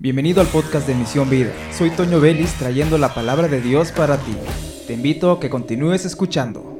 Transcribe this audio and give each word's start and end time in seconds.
Bienvenido 0.00 0.40
al 0.40 0.46
podcast 0.46 0.86
de 0.86 0.94
Misión 0.94 1.28
Vida. 1.28 1.52
Soy 1.72 1.90
Toño 1.90 2.20
Vélez 2.20 2.54
trayendo 2.54 2.98
la 2.98 3.14
palabra 3.14 3.48
de 3.48 3.60
Dios 3.60 3.90
para 3.90 4.16
ti. 4.16 4.32
Te 4.86 4.92
invito 4.92 5.32
a 5.32 5.40
que 5.40 5.50
continúes 5.50 6.04
escuchando. 6.04 6.78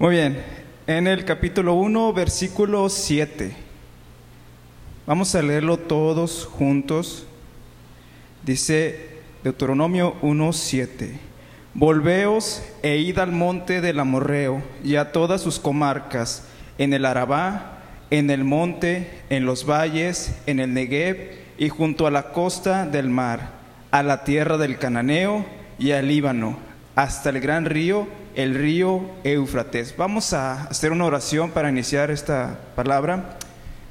Muy 0.00 0.10
bien, 0.10 0.42
en 0.88 1.06
el 1.06 1.24
capítulo 1.24 1.74
1, 1.74 2.12
versículo 2.12 2.88
7. 2.88 3.54
Vamos 5.06 5.32
a 5.36 5.42
leerlo 5.42 5.76
todos 5.76 6.44
juntos. 6.44 7.24
Dice 8.44 9.10
Deuteronomio 9.44 10.16
1, 10.22 10.52
7. 10.52 11.20
Volveos 11.72 12.64
e 12.82 12.96
id 12.96 13.20
al 13.20 13.30
monte 13.30 13.80
del 13.80 14.00
Amorreo 14.00 14.60
y 14.82 14.96
a 14.96 15.12
todas 15.12 15.40
sus 15.40 15.60
comarcas, 15.60 16.48
en 16.78 16.92
el 16.92 17.04
Arabá, 17.04 17.75
en 18.10 18.30
el 18.30 18.44
monte, 18.44 19.10
en 19.30 19.46
los 19.46 19.68
valles, 19.68 20.34
en 20.46 20.60
el 20.60 20.74
Negev 20.74 21.32
y 21.58 21.68
junto 21.68 22.06
a 22.06 22.10
la 22.10 22.32
costa 22.32 22.86
del 22.86 23.08
mar, 23.08 23.50
a 23.90 24.02
la 24.02 24.24
tierra 24.24 24.58
del 24.58 24.78
Cananeo 24.78 25.44
y 25.78 25.92
al 25.92 26.08
Líbano, 26.08 26.58
hasta 26.94 27.30
el 27.30 27.40
gran 27.40 27.64
río, 27.64 28.06
el 28.34 28.54
río 28.54 29.02
Éufrates. 29.24 29.94
Vamos 29.96 30.32
a 30.32 30.64
hacer 30.64 30.92
una 30.92 31.06
oración 31.06 31.50
para 31.50 31.70
iniciar 31.70 32.10
esta 32.10 32.58
palabra. 32.74 33.38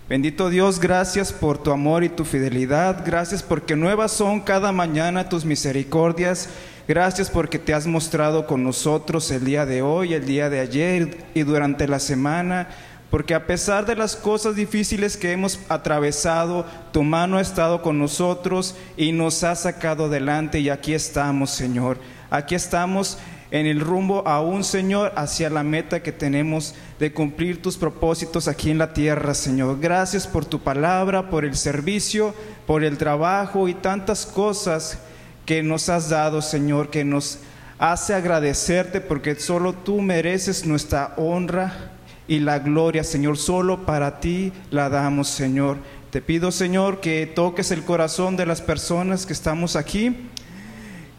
Bendito 0.08 0.50
Dios, 0.52 0.80
gracias 0.80 1.34
por 1.34 1.58
tu 1.58 1.72
amor 1.72 2.04
y 2.04 2.10
tu 2.10 2.26
fidelidad. 2.26 3.04
Gracias 3.04 3.42
porque 3.42 3.76
nuevas 3.76 4.12
son 4.12 4.40
cada 4.42 4.72
mañana 4.72 5.30
tus 5.30 5.46
misericordias. 5.46 6.50
Gracias 6.88 7.32
porque 7.32 7.58
te 7.58 7.74
has 7.74 7.88
mostrado 7.88 8.46
con 8.46 8.64
nosotros 8.64 9.32
el 9.32 9.44
día 9.44 9.66
de 9.66 9.82
hoy, 9.82 10.14
el 10.14 10.28
día 10.28 10.52
de 10.52 10.60
ayer 10.60 11.18
y 11.34 11.42
durante 11.42 11.88
la 11.88 11.98
semana 11.98 12.68
porque 13.16 13.34
a 13.34 13.48
pesar 13.48 13.86
de 13.86 13.96
las 13.96 14.14
cosas 14.18 14.58
difíciles 14.58 15.16
que 15.16 15.32
hemos 15.32 15.62
atravesado, 15.70 16.66
tu 16.92 17.02
mano 17.02 17.38
ha 17.38 17.42
estado 17.42 17.82
con 17.82 17.98
nosotros 17.98 18.76
y 18.98 19.14
nos 19.14 19.42
ha 19.46 19.56
sacado 19.56 20.08
adelante 20.08 20.60
y 20.60 20.68
aquí 20.68 20.94
estamos, 20.94 21.52
Señor. 21.52 21.98
Aquí 22.30 22.56
estamos 22.56 23.18
en 23.52 23.68
el 23.68 23.80
rumbo 23.80 24.28
a 24.28 24.42
un 24.42 24.66
Señor 24.66 25.14
hacia 25.16 25.50
la 25.50 25.64
meta 25.64 26.04
que 26.04 26.12
tenemos 26.12 26.76
de 27.00 27.14
cumplir 27.14 27.62
tus 27.62 27.78
propósitos 27.78 28.50
aquí 28.50 28.70
en 28.70 28.80
la 28.80 28.92
tierra, 28.92 29.34
Señor. 29.34 29.80
Gracias 29.80 30.28
por 30.28 30.44
tu 30.44 30.60
palabra, 30.60 31.30
por 31.30 31.46
el 31.46 31.56
servicio, 31.56 32.34
por 32.68 32.84
el 32.84 32.98
trabajo 32.98 33.70
y 33.70 33.76
tantas 33.76 34.26
cosas 34.26 35.00
que 35.46 35.64
nos 35.64 35.88
has 35.88 36.10
dado, 36.10 36.42
Señor, 36.42 36.90
que 36.90 37.06
nos 37.06 37.40
hace 37.80 38.14
agradecerte 38.14 39.00
porque 39.00 39.36
solo 39.36 39.72
tú 39.72 40.02
mereces 40.02 40.66
nuestra 40.66 41.14
honra 41.16 41.95
y 42.28 42.40
la 42.40 42.60
gloria, 42.60 43.04
Señor, 43.04 43.38
solo 43.38 43.86
para 43.86 44.20
ti 44.20 44.52
la 44.72 44.90
damos, 44.90 45.28
Señor. 45.28 45.78
Te 46.10 46.22
pido, 46.22 46.52
Señor, 46.52 47.02
que 47.02 47.26
toques 47.28 47.72
el 47.72 47.84
corazón 47.84 48.38
de 48.38 48.46
las 48.46 48.62
personas 48.62 49.26
que 49.26 49.34
estamos 49.34 49.76
aquí, 49.76 50.16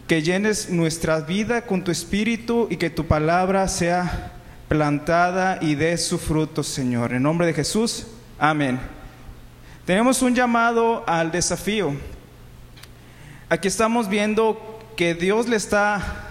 que 0.09 0.23
llenes 0.23 0.71
nuestra 0.71 1.21
vida 1.21 1.62
con 1.62 1.84
tu 1.84 1.91
espíritu 1.91 2.67
y 2.71 2.77
que 2.77 2.91
tu 2.91 3.07
palabra 3.07 3.69
sea 3.69 4.33
plantada 4.69 5.59
y 5.61 5.75
dé 5.75 5.97
su 5.99 6.19
fruto, 6.19 6.62
Señor. 6.62 7.12
En 7.12 7.23
nombre 7.23 7.47
de 7.47 7.55
Jesús, 7.55 8.07
amén. 8.39 8.81
Tenemos 9.84 10.23
un 10.23 10.34
llamado 10.34 11.05
al 11.07 11.31
desafío. 11.31 11.95
Aquí 13.49 13.69
estamos 13.69 14.09
viendo 14.09 14.81
que 14.97 15.15
Dios 15.15 15.49
le 15.49 15.57
está 15.57 16.25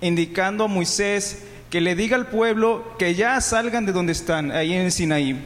indicando 0.00 0.64
a 0.64 0.68
Moisés 0.68 1.44
que 1.70 1.80
le 1.80 1.94
diga 1.94 2.16
al 2.16 2.26
pueblo 2.26 2.94
que 2.98 3.14
ya 3.14 3.40
salgan 3.40 3.84
de 3.84 3.92
donde 3.92 4.12
están, 4.12 4.50
ahí 4.52 4.72
en 4.72 4.90
Sinaí. 4.90 5.38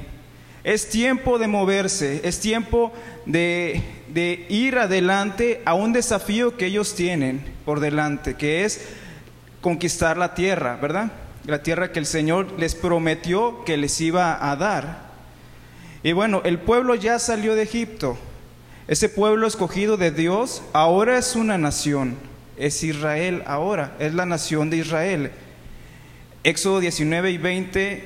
Es 0.65 0.89
tiempo 0.89 1.39
de 1.39 1.49
moverse, 1.49 2.21
es 2.23 2.39
tiempo 2.39 2.93
de, 3.27 3.83
de, 4.09 4.47
ir 4.49 4.79
adelante 4.79 5.61
a 5.65 5.75
un 5.75 5.93
desafío 5.93 6.57
que 6.57 6.67
ellos 6.67 6.95
tienen 6.95 7.43
por 7.65 7.81
delante, 7.81 8.35
que 8.35 8.65
es 8.65 8.81
conquistar 9.61 10.17
la 10.17 10.35
tierra, 10.35 10.77
¿verdad? 10.81 11.11
La 11.47 11.65
tierra 11.65 11.91
que 11.91 11.99
el 11.99 12.07
Señor 12.07 12.53
les 12.59 12.77
prometió 12.77 13.65
que 13.65 13.77
les 13.77 14.01
iba 14.01 14.51
a 14.51 14.55
dar. 14.55 15.11
Y 16.05 16.13
bueno, 16.13 16.43
el 16.45 16.61
pueblo 16.61 16.95
ya 16.95 17.19
salió 17.19 17.57
de 17.57 17.63
Egipto. 17.63 18.17
Ese 18.87 19.09
pueblo 19.09 19.49
escogido 19.49 19.97
de 19.97 20.13
Dios 20.13 20.63
ahora 20.73 21.19
es 21.19 21.35
una 21.35 21.59
nación. 21.59 22.17
Es 22.57 22.85
Israel 22.85 23.43
ahora, 23.47 23.97
es 23.99 24.15
la 24.15 24.27
nación 24.27 24.71
de 24.71 24.77
Israel. 24.77 25.33
Éxodo 26.45 26.81
19 26.81 27.31
y 27.31 27.39
20 27.39 28.05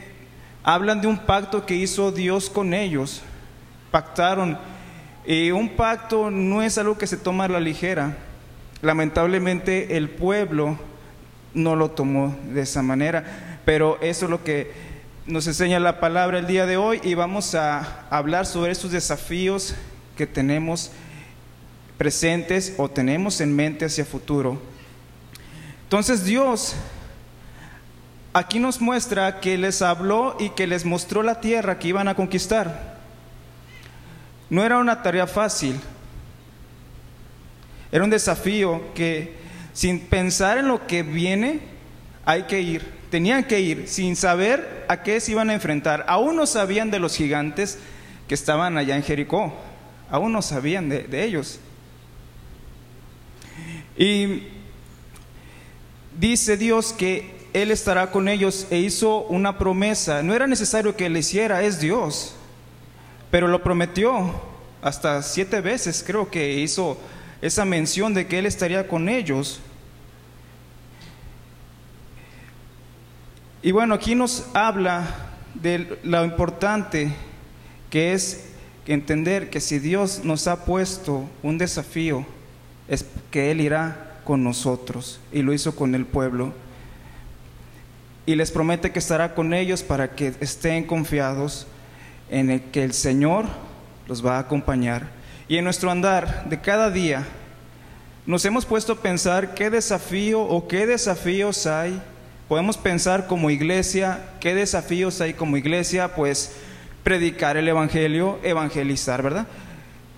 hablan 0.63 1.01
de 1.01 1.07
un 1.07 1.19
pacto 1.19 1.65
que 1.65 1.75
hizo 1.75 2.13
Dios 2.13 2.51
con 2.51 2.75
ellos. 2.75 3.23
Pactaron. 3.91 4.59
Y 5.25 5.51
un 5.53 5.71
pacto 5.71 6.31
no 6.31 6.63
es 6.63 6.77
algo 6.77 6.99
que 6.99 7.07
se 7.07 7.17
toma 7.17 7.45
a 7.45 7.49
la 7.49 7.61
ligera. 7.61 8.17
Lamentablemente 8.83 9.97
el 9.97 10.11
pueblo 10.11 10.79
no 11.55 11.77
lo 11.77 11.93
tomó 11.93 12.37
de 12.53 12.63
esa 12.63 12.83
manera. 12.83 13.61
Pero 13.65 13.99
eso 14.03 14.27
es 14.27 14.31
lo 14.31 14.45
que 14.45 14.73
nos 15.27 15.47
enseña 15.47 15.81
la 15.81 15.99
palabra 15.99 16.39
el 16.39 16.47
día 16.47 16.67
de 16.67 16.77
hoy 16.77 17.01
y 17.03 17.15
vamos 17.15 17.55
a 17.55 18.07
hablar 18.11 18.45
sobre 18.45 18.73
esos 18.73 18.93
desafíos 18.93 19.75
que 20.17 20.27
tenemos 20.27 20.93
presentes 21.97 22.75
o 22.77 22.91
tenemos 22.91 23.41
en 23.41 23.57
mente 23.57 23.87
hacia 23.87 24.05
futuro. 24.05 24.61
Entonces 25.85 26.25
Dios 26.25 26.77
aquí 28.37 28.59
nos 28.59 28.83
muestra 28.83 29.41
que 29.41 29.57
les 29.57 29.81
habló 29.81 30.37
y 30.39 30.51
que 30.51 30.67
les 30.67 30.85
mostró 30.85 31.23
la 31.23 31.41
tierra 31.41 31.79
que 31.79 31.89
iban 31.89 32.07
a 32.07 32.15
conquistar. 32.15 32.99
No 34.51 34.63
era 34.63 34.77
una 34.77 35.03
tarea 35.03 35.27
fácil, 35.27 35.81
era 37.91 38.05
un 38.05 38.11
desafío 38.11 38.93
que 38.95 39.37
sin 39.73 40.01
pensar 40.01 40.59
en 40.59 40.69
lo 40.69 40.87
que 40.87 41.03
viene, 41.03 41.61
hay 42.27 42.43
que 42.43 42.61
ir, 42.61 42.85
tenían 43.11 43.43
que 43.45 43.61
ir 43.61 43.89
sin 43.89 44.15
saber 44.17 44.85
a 44.87 45.03
qué 45.03 45.19
se 45.19 45.33
iban 45.33 45.49
a 45.49 45.55
enfrentar. 45.55 46.05
Aún 46.07 46.37
no 46.37 46.45
sabían 46.45 46.91
de 46.91 46.99
los 46.99 47.17
gigantes 47.17 47.79
que 48.29 48.35
estaban 48.35 48.77
allá 48.77 48.97
en 48.97 49.03
Jericó, 49.03 49.55
aún 50.11 50.33
no 50.33 50.43
sabían 50.43 50.91
de, 50.91 51.25
ellos. 51.25 51.59
Y 53.97 54.43
dice 56.19 56.59
Dios 56.59 56.93
que 56.93 57.36
él 57.63 57.71
estará 57.71 58.11
con 58.11 58.29
ellos 58.29 58.67
e 58.69 58.77
hizo 58.77 59.23
una 59.23 59.57
promesa. 59.57 60.23
No 60.23 60.35
era 60.35 60.47
necesario 60.47 60.95
que 60.95 61.09
le 61.09 61.21
hiciera, 61.21 61.63
es 61.63 61.81
Dios. 61.81 62.35
Pero 63.31 63.49
lo 63.49 63.63
prometió 63.63 64.31
hasta 64.83 65.23
siete 65.23 65.63
veces, 65.63 66.05
creo 66.07 66.31
que 66.31 66.61
hizo 66.61 66.99
esa 67.41 67.65
mención 67.65 68.13
de 68.13 68.27
que 68.27 68.39
Él 68.39 68.45
estaría 68.45 68.87
con 68.87 69.09
ellos. 69.09 69.61
Y 73.63 73.73
bueno, 73.73 73.95
aquí 73.95 74.15
nos 74.15 74.47
habla 74.53 75.07
de 75.55 75.99
lo 76.03 76.27
importante 76.27 77.11
que 77.89 78.13
es 78.13 78.51
entender 78.87 79.49
que 79.49 79.63
si 79.63 79.79
Dios 79.79 80.21
nos 80.25 80.47
ha 80.47 80.67
puesto 80.67 81.27
un 81.43 81.57
desafío, 81.57 82.27
es 82.87 83.07
que 83.31 83.51
Él 83.51 83.63
irá 83.63 84.21
con 84.25 84.45
nosotros 84.45 85.21
y 85.33 85.41
lo 85.41 85.55
hizo 85.55 85.75
con 85.75 85.95
el 85.95 86.05
pueblo 86.05 86.53
y 88.27 88.35
les 88.35 88.51
promete 88.51 88.91
que 88.91 88.99
estará 88.99 89.35
con 89.35 89.55
ellos 89.55 89.85
para 89.85 90.17
que 90.17 90.35
estén 90.41 90.85
confiados 90.85 91.67
en 92.29 92.51
el 92.51 92.61
que 92.61 92.83
el 92.83 92.93
Señor 92.93 93.47
los 94.09 94.25
va 94.25 94.37
a 94.37 94.41
acompañar. 94.41 95.09
Y 95.49 95.57
en 95.57 95.65
nuestro 95.65 95.93
andar 95.93 96.49
de 96.49 96.61
cada 96.61 96.91
día 96.91 97.25
nos 98.27 98.45
hemos 98.45 98.67
puesto 98.67 98.95
a 98.95 99.01
pensar 99.01 99.55
qué 99.55 99.71
desafío 99.71 100.43
o 100.43 100.67
qué 100.67 100.87
desafíos 100.87 101.67
hay. 101.67 102.03
Podemos 102.49 102.77
pensar 102.77 103.29
como 103.29 103.51
iglesia, 103.51 104.19
qué 104.41 104.55
desafíos 104.55 105.21
hay 105.21 105.35
como 105.35 105.57
iglesia, 105.57 106.15
pues 106.17 106.57
predicar 107.05 107.57
el 107.57 107.69
Evangelio, 107.69 108.41
evangelizar, 108.43 109.23
¿verdad? 109.23 109.47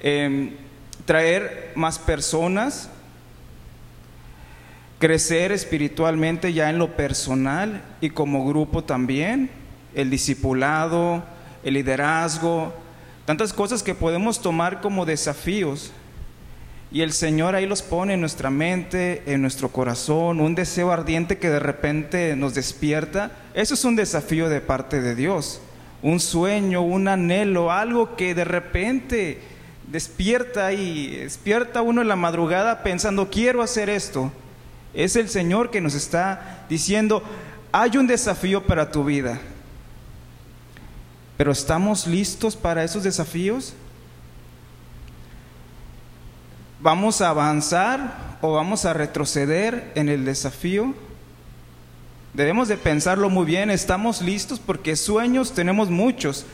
Em, 0.00 0.52
traer 1.04 1.72
más 1.74 1.98
personas 1.98 2.88
crecer 4.98 5.52
espiritualmente 5.52 6.52
ya 6.52 6.70
en 6.70 6.78
lo 6.78 6.96
personal 6.96 7.82
y 8.00 8.10
como 8.10 8.46
grupo 8.46 8.82
también, 8.82 9.50
el 9.94 10.10
discipulado, 10.10 11.22
el 11.62 11.74
liderazgo, 11.74 12.72
tantas 13.24 13.52
cosas 13.52 13.82
que 13.82 13.94
podemos 13.94 14.40
tomar 14.40 14.80
como 14.80 15.06
desafíos. 15.06 15.92
Y 16.90 17.02
el 17.02 17.12
Señor 17.12 17.54
ahí 17.54 17.66
los 17.66 17.82
pone 17.82 18.14
en 18.14 18.20
nuestra 18.20 18.48
mente, 18.48 19.22
en 19.26 19.42
nuestro 19.42 19.68
corazón, 19.68 20.40
un 20.40 20.54
deseo 20.54 20.90
ardiente 20.90 21.36
que 21.36 21.50
de 21.50 21.60
repente 21.60 22.34
nos 22.34 22.54
despierta. 22.54 23.30
Eso 23.52 23.74
es 23.74 23.84
un 23.84 23.94
desafío 23.94 24.48
de 24.48 24.62
parte 24.62 25.02
de 25.02 25.14
Dios, 25.14 25.60
un 26.02 26.18
sueño, 26.18 26.80
un 26.80 27.06
anhelo, 27.08 27.70
algo 27.70 28.16
que 28.16 28.34
de 28.34 28.44
repente 28.44 29.38
despierta 29.86 30.72
y 30.72 31.16
despierta 31.16 31.82
uno 31.82 32.00
en 32.00 32.08
la 32.08 32.16
madrugada 32.16 32.82
pensando, 32.82 33.28
quiero 33.30 33.62
hacer 33.62 33.90
esto. 33.90 34.32
Es 34.94 35.16
el 35.16 35.28
Señor 35.28 35.70
que 35.70 35.80
nos 35.80 35.94
está 35.94 36.64
diciendo, 36.68 37.22
hay 37.72 37.96
un 37.96 38.06
desafío 38.06 38.64
para 38.64 38.90
tu 38.90 39.04
vida. 39.04 39.40
pero 41.36 41.52
¿estamos 41.52 42.06
listos 42.08 42.56
para 42.56 42.82
esos 42.82 43.04
desafíos? 43.04 43.74
¿Vamos 46.80 47.20
a 47.20 47.28
avanzar 47.28 48.38
o 48.40 48.52
vamos 48.52 48.84
a 48.84 48.92
retroceder 48.92 49.92
en 49.94 50.08
el 50.08 50.24
desafío? 50.24 50.94
Debemos 52.34 52.68
de 52.68 52.76
pensarlo 52.76 53.30
muy 53.30 53.44
bien, 53.46 53.70
estamos 53.70 54.20
listos 54.20 54.60
porque 54.60 54.96
sueños 54.96 55.52
tenemos 55.52 55.90
muchos, 55.90 56.44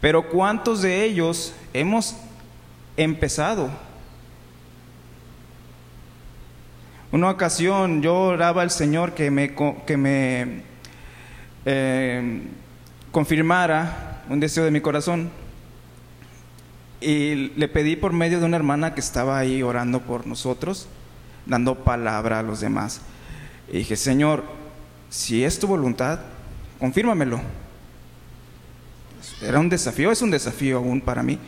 pero 0.00 0.28
¿cuántos 0.28 0.82
de 0.82 1.04
ellos 1.04 1.52
hemos 1.72 2.16
empezado? 2.96 3.70
Una 7.12 7.28
ocasión 7.28 8.00
yo 8.00 8.16
oraba 8.16 8.62
al 8.62 8.70
Señor 8.70 9.12
que 9.12 9.30
me, 9.30 9.54
que 9.86 9.96
me 9.98 10.62
eh, 11.66 12.42
confirmara 13.10 14.22
un 14.30 14.40
deseo 14.40 14.64
de 14.64 14.70
mi 14.70 14.80
corazón 14.80 15.30
y 17.02 17.52
le 17.54 17.68
pedí 17.68 17.96
por 17.96 18.14
medio 18.14 18.40
de 18.40 18.46
una 18.46 18.56
hermana 18.56 18.94
que 18.94 19.00
estaba 19.00 19.38
ahí 19.38 19.62
orando 19.62 20.00
por 20.00 20.26
nosotros, 20.26 20.88
dando 21.44 21.74
palabra 21.84 22.38
a 22.38 22.42
los 22.42 22.60
demás. 22.60 23.02
Y 23.68 23.78
dije, 23.78 23.96
Señor, 23.96 24.44
si 25.10 25.44
es 25.44 25.58
tu 25.58 25.66
voluntad, 25.66 26.20
confírmamelo. 26.78 27.42
Era 29.42 29.58
un 29.60 29.68
desafío, 29.68 30.10
es 30.10 30.22
un 30.22 30.30
desafío 30.30 30.78
aún 30.78 31.02
para 31.02 31.22
mí. 31.22 31.38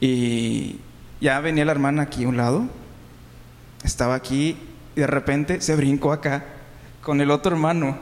Y 0.00 0.80
ya 1.18 1.40
venía 1.40 1.64
la 1.64 1.72
hermana 1.72 2.02
aquí 2.02 2.24
a 2.24 2.28
un 2.28 2.36
lado, 2.36 2.68
estaba 3.86 4.14
aquí 4.14 4.58
y 4.94 5.00
de 5.00 5.06
repente 5.06 5.60
se 5.60 5.76
brincó 5.76 6.12
acá 6.12 6.44
con 7.00 7.20
el 7.20 7.30
otro 7.30 7.52
hermano. 7.52 7.96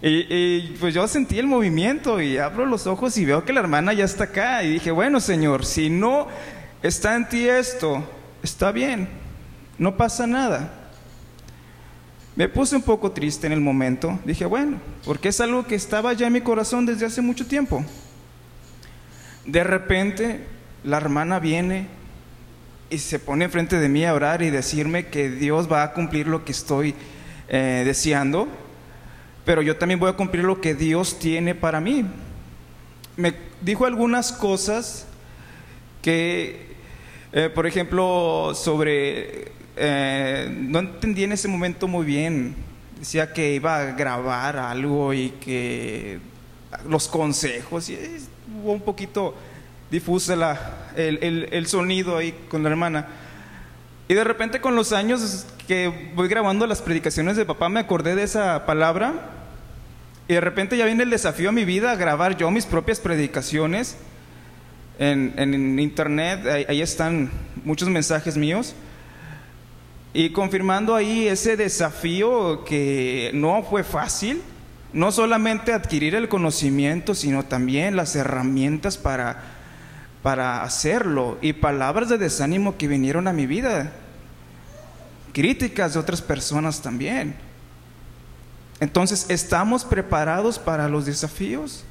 Y, 0.00 0.60
pues 0.78 0.94
yo 0.94 1.08
sentí 1.08 1.38
el 1.38 1.46
movimiento 1.46 2.20
y 2.20 2.38
abro 2.38 2.64
los 2.64 2.86
ojos 2.86 3.16
y 3.18 3.24
veo 3.24 3.44
que 3.44 3.52
la 3.52 3.60
hermana 3.60 3.92
ya 3.92 4.04
está 4.04 4.24
acá. 4.24 4.62
Y 4.62 4.74
dije, 4.74 4.90
bueno 4.90 5.20
Señor, 5.20 5.64
si 5.64 5.90
no 5.90 6.28
está 6.82 7.16
en 7.16 7.28
ti 7.28 7.48
esto, 7.48 8.04
está 8.42 8.72
bien, 8.72 9.08
no 9.78 9.96
pasa 9.96 10.26
nada. 10.26 10.72
Me 12.36 12.48
puse 12.48 12.76
un 12.76 12.82
poco 12.82 13.10
triste 13.10 13.46
en 13.46 13.52
el 13.54 13.60
momento. 13.60 14.18
Dije, 14.24 14.44
bueno, 14.44 14.78
porque 15.04 15.28
es 15.28 15.40
algo 15.40 15.66
que 15.66 15.74
estaba 15.74 16.12
ya 16.12 16.26
en 16.26 16.34
mi 16.34 16.42
corazón 16.42 16.86
desde 16.86 17.06
hace 17.06 17.22
mucho 17.22 17.46
tiempo. 17.46 17.84
De 19.46 19.64
repente, 19.64 20.46
la 20.84 20.98
hermana 20.98 21.40
viene 21.40 21.88
y 22.90 22.98
se 22.98 23.18
pone 23.18 23.44
enfrente 23.44 23.78
de 23.78 23.88
mí 23.88 24.04
a 24.04 24.14
orar 24.14 24.42
y 24.42 24.50
decirme 24.50 25.06
que 25.06 25.30
Dios 25.30 25.70
va 25.70 25.82
a 25.82 25.92
cumplir 25.92 26.26
lo 26.28 26.44
que 26.44 26.52
estoy 26.52 26.94
eh, 27.48 27.82
deseando 27.84 28.48
pero 29.46 29.62
yo 29.62 29.76
también 29.76 30.00
voy 30.00 30.10
a 30.10 30.14
cumplir 30.14 30.42
lo 30.42 30.60
que 30.60 30.74
Dios 30.74 31.20
tiene 31.20 31.54
para 31.54 31.80
mí. 31.80 32.04
Me 33.16 33.32
dijo 33.62 33.86
algunas 33.86 34.32
cosas 34.32 35.06
que, 36.02 36.74
eh, 37.32 37.48
por 37.54 37.64
ejemplo, 37.64 38.52
sobre, 38.56 39.52
eh, 39.76 40.52
no 40.52 40.80
entendí 40.80 41.22
en 41.22 41.30
ese 41.30 41.46
momento 41.46 41.86
muy 41.86 42.04
bien, 42.04 42.56
decía 42.98 43.32
que 43.32 43.54
iba 43.54 43.78
a 43.78 43.84
grabar 43.92 44.56
algo 44.56 45.14
y 45.14 45.30
que 45.40 46.18
los 46.88 47.06
consejos, 47.06 47.88
y 47.88 47.96
hubo 48.60 48.72
un 48.72 48.80
poquito 48.80 49.36
difusa 49.90 50.36
la, 50.36 50.92
el, 50.96 51.48
el 51.50 51.66
sonido 51.66 52.16
ahí 52.16 52.34
con 52.48 52.62
la 52.62 52.70
hermana. 52.70 53.06
Y 54.08 54.14
de 54.14 54.24
repente 54.24 54.60
con 54.60 54.76
los 54.76 54.92
años 54.92 55.46
que 55.66 56.12
voy 56.14 56.28
grabando 56.28 56.66
las 56.66 56.80
predicaciones 56.80 57.36
de 57.36 57.44
papá 57.44 57.68
me 57.68 57.80
acordé 57.80 58.14
de 58.14 58.22
esa 58.22 58.64
palabra 58.66 59.14
y 60.28 60.34
de 60.34 60.40
repente 60.40 60.76
ya 60.76 60.86
viene 60.86 61.04
el 61.04 61.10
desafío 61.10 61.48
a 61.48 61.52
mi 61.52 61.64
vida 61.64 61.92
a 61.92 61.96
grabar 61.96 62.36
yo 62.36 62.50
mis 62.50 62.66
propias 62.66 63.00
predicaciones 63.00 63.96
en, 64.98 65.78
internet. 65.78 66.46
Ahí, 66.46 66.66
ahí, 66.68 66.82
están 66.82 67.30
muchos 67.64 67.88
mensajes 67.88 68.36
míos. 68.36 68.74
Y 70.12 70.30
confirmando 70.30 70.94
ahí 70.94 71.28
ese 71.28 71.56
desafío 71.56 72.64
que 72.64 73.30
no 73.34 73.62
fue 73.62 73.84
fácil, 73.84 74.42
no 74.92 75.12
solamente 75.12 75.72
adquirir 75.72 76.14
el 76.14 76.28
conocimiento, 76.28 77.14
sino 77.14 77.44
también 77.44 77.96
las 77.96 78.16
herramientas 78.16 78.96
para, 78.96 79.55
para 80.22 80.62
hacerlo 80.62 81.38
y 81.40 81.52
palabras 81.52 82.08
de 82.08 82.18
desánimo 82.18 82.76
que 82.76 82.88
vinieron 82.88 83.28
a 83.28 83.32
mi 83.32 83.46
vida, 83.46 83.92
críticas 85.32 85.94
de 85.94 86.00
otras 86.00 86.22
personas 86.22 86.82
también. 86.82 87.36
Entonces, 88.80 89.26
¿estamos 89.28 89.84
preparados 89.84 90.58
para 90.58 90.88
los 90.88 91.06
desafíos? 91.06 91.84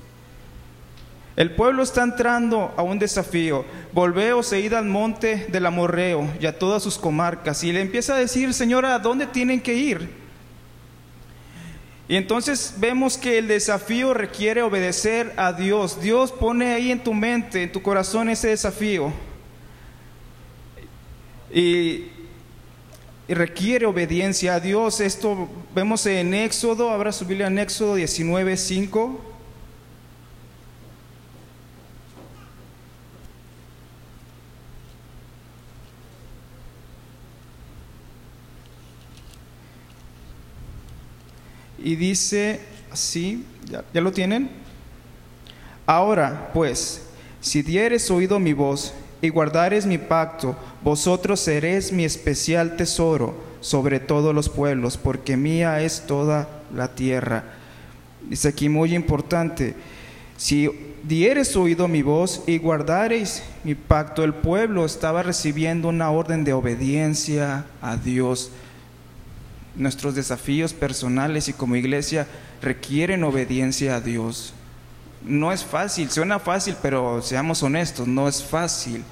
El 1.36 1.52
pueblo 1.52 1.84
está 1.84 2.04
entrando 2.04 2.74
a 2.78 2.84
un 2.84 2.98
desafío. 2.98 3.66
Volveos 3.92 4.54
e 4.54 4.62
id 4.62 4.74
al 4.74 4.86
monte 4.86 5.48
del 5.50 5.66
Amorreo 5.66 6.30
y 6.40 6.46
a 6.46 6.58
todas 6.58 6.82
sus 6.82 6.98
comarcas. 6.98 7.64
Y 7.64 7.74
le 7.74 7.82
empieza 7.82 8.16
a 8.16 8.20
decir, 8.20 8.54
Señora, 8.54 8.96
¿a 8.96 9.00
dónde 9.00 9.28
tienen 9.28 9.60
que 9.60 9.74
ir? 9.74 10.25
Y 12.08 12.18
entonces 12.18 12.76
vemos 12.78 13.18
que 13.18 13.40
el 13.40 13.48
desafío 13.48 14.14
requiere 14.14 14.62
obedecer 14.62 15.34
a 15.38 15.54
Dios. 15.54 16.02
Dios 16.02 16.32
pone 16.32 16.74
ahí 16.74 16.92
en 16.92 17.04
tu 17.04 17.14
mente, 17.14 17.64
en 17.64 17.72
tu 17.72 17.82
corazón 17.82 18.30
ese 18.30 18.50
desafío. 18.50 19.12
Y 21.52 22.06
requiere 23.28 23.88
obediencia 23.88 24.56
a 24.56 24.60
Dios. 24.60 25.00
Esto 25.00 25.50
vemos 25.74 26.06
en 26.06 26.36
Éxodo, 26.36 26.92
habrá 26.92 27.12
su 27.12 27.26
Biblia 27.26 27.48
en 27.48 27.58
Éxodo 27.58 27.96
19, 27.96 28.56
5. 28.56 29.35
Y 41.86 41.96
dice 41.96 42.62
así, 42.92 43.46
¿ya, 43.70 43.86
¿ya 43.94 44.02
lo 44.02 44.12
tienen? 44.12 44.50
Ahora, 45.86 46.50
pues, 46.52 47.04
si 47.42 47.62
dieres 47.62 48.10
oído 48.10 48.40
mi 48.40 48.54
voz 48.54 48.92
y 49.22 49.30
guardares 49.30 49.86
mi 49.86 50.00
pacto, 50.00 50.58
vosotros 50.84 51.40
seréis 51.40 51.92
mi 51.92 52.04
especial 52.04 52.76
tesoro 52.76 53.36
sobre 53.62 54.00
todos 54.00 54.34
los 54.34 54.50
pueblos, 54.50 54.98
porque 54.98 55.38
mía 55.38 55.80
es 55.82 56.08
toda 56.08 56.50
la 56.74 56.96
tierra. 56.96 57.44
Dice 58.28 58.48
aquí 58.48 58.68
muy 58.68 58.96
importante, 58.96 59.76
si 60.38 60.72
dieres 61.04 61.56
oído 61.56 61.88
mi 61.88 62.02
voz 62.02 62.42
y 62.48 62.58
guardareis 62.58 63.44
mi 63.64 63.76
pacto, 63.76 64.24
el 64.24 64.34
pueblo 64.34 64.86
estaba 64.86 65.22
recibiendo 65.22 65.90
una 65.90 66.10
orden 66.10 66.46
de 66.46 66.54
obediencia 66.54 67.66
a 67.80 67.96
Dios. 67.96 68.50
Nuestros 69.76 70.16
desafíos 70.16 70.74
personales 70.74 71.48
y 71.48 71.54
como 71.54 71.76
iglesia 71.76 72.28
requieren 72.62 73.24
obediencia 73.24 73.96
a 73.96 74.02
Dios. 74.02 74.54
No 75.24 75.52
es 75.52 75.64
fácil, 75.64 76.10
suena 76.10 76.40
fácil, 76.40 76.76
pero 76.82 77.22
seamos 77.22 77.64
honestos, 77.64 78.08
no 78.08 78.28
es 78.28 78.44
fácil 78.44 79.04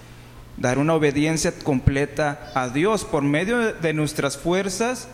dar 0.58 0.78
una 0.78 0.94
obediencia 0.94 1.52
completa 1.52 2.52
a 2.54 2.70
Dios 2.70 3.04
por 3.04 3.24
medio 3.24 3.74
de 3.74 3.94
nuestras 3.94 4.38
fuerzas 4.38 5.08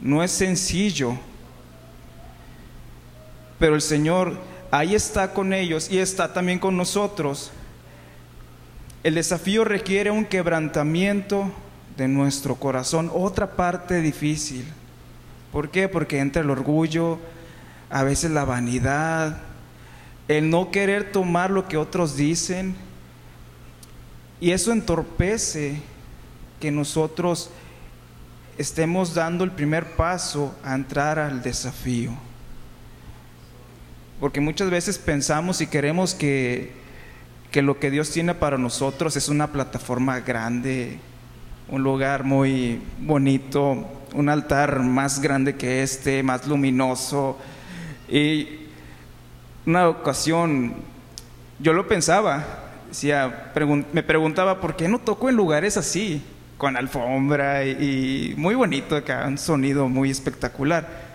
no 0.00 0.22
es 0.22 0.30
sencillo. 0.30 1.18
Pero 3.58 3.74
el 3.74 3.82
Señor 3.82 4.38
ahí 4.70 4.94
está 4.94 5.32
con 5.32 5.52
ellos 5.52 5.90
y 5.90 5.98
está 5.98 6.32
también 6.32 6.58
con 6.58 6.76
nosotros. 6.76 7.50
El 9.02 9.14
desafío 9.14 9.64
requiere 9.64 10.10
un 10.10 10.24
quebrantamiento 10.24 11.50
de 11.96 12.08
nuestro 12.08 12.56
corazón, 12.56 13.10
otra 13.12 13.52
parte 13.56 14.00
difícil. 14.00 14.66
¿Por 15.52 15.70
qué? 15.70 15.88
Porque 15.88 16.18
entra 16.18 16.42
el 16.42 16.50
orgullo, 16.50 17.18
a 17.90 18.02
veces 18.02 18.30
la 18.30 18.44
vanidad, 18.44 19.38
el 20.28 20.50
no 20.50 20.70
querer 20.70 21.12
tomar 21.12 21.50
lo 21.50 21.68
que 21.68 21.76
otros 21.76 22.16
dicen, 22.16 22.74
y 24.40 24.50
eso 24.50 24.72
entorpece 24.72 25.80
que 26.60 26.70
nosotros 26.70 27.50
estemos 28.58 29.14
dando 29.14 29.44
el 29.44 29.52
primer 29.52 29.96
paso 29.96 30.54
a 30.62 30.74
entrar 30.74 31.18
al 31.18 31.42
desafío. 31.42 32.12
Porque 34.20 34.40
muchas 34.40 34.70
veces 34.70 34.98
pensamos 34.98 35.60
y 35.60 35.66
queremos 35.66 36.14
que, 36.14 36.72
que 37.50 37.62
lo 37.62 37.78
que 37.78 37.90
Dios 37.90 38.10
tiene 38.10 38.34
para 38.34 38.58
nosotros 38.58 39.16
es 39.16 39.28
una 39.28 39.52
plataforma 39.52 40.20
grande, 40.20 40.98
un 41.68 41.82
lugar 41.82 42.24
muy 42.24 42.80
bonito, 42.98 43.86
un 44.14 44.28
altar 44.28 44.80
más 44.80 45.20
grande 45.20 45.56
que 45.56 45.82
este, 45.82 46.22
más 46.22 46.46
luminoso. 46.46 47.38
Y 48.08 48.48
una 49.66 49.88
ocasión 49.88 50.74
yo 51.58 51.72
lo 51.72 51.88
pensaba, 51.88 52.44
me 53.92 54.02
preguntaba 54.02 54.60
por 54.60 54.76
qué 54.76 54.88
no 54.88 54.98
toco 55.00 55.28
en 55.28 55.36
lugares 55.36 55.76
así, 55.76 56.22
con 56.56 56.76
alfombra 56.76 57.64
y, 57.64 58.34
muy 58.36 58.54
bonito 58.54 58.96
acá, 58.96 59.24
un 59.26 59.38
sonido 59.38 59.88
muy 59.88 60.10
espectacular. 60.10 61.06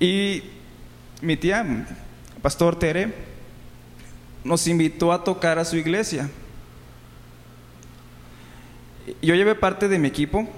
Y 0.00 0.42
mi 1.20 1.36
tía, 1.36 1.64
pastor 2.42 2.78
Tere 2.78 3.12
nos 4.42 4.66
invitó 4.66 5.12
a 5.12 5.24
tocar 5.24 5.58
a 5.58 5.64
su 5.64 5.76
iglesia. 5.76 6.28
Yo 9.22 9.34
llevé 9.34 9.54
parte 9.54 9.88
de 9.88 9.98
mi 9.98 10.08
equipo. 10.08 10.48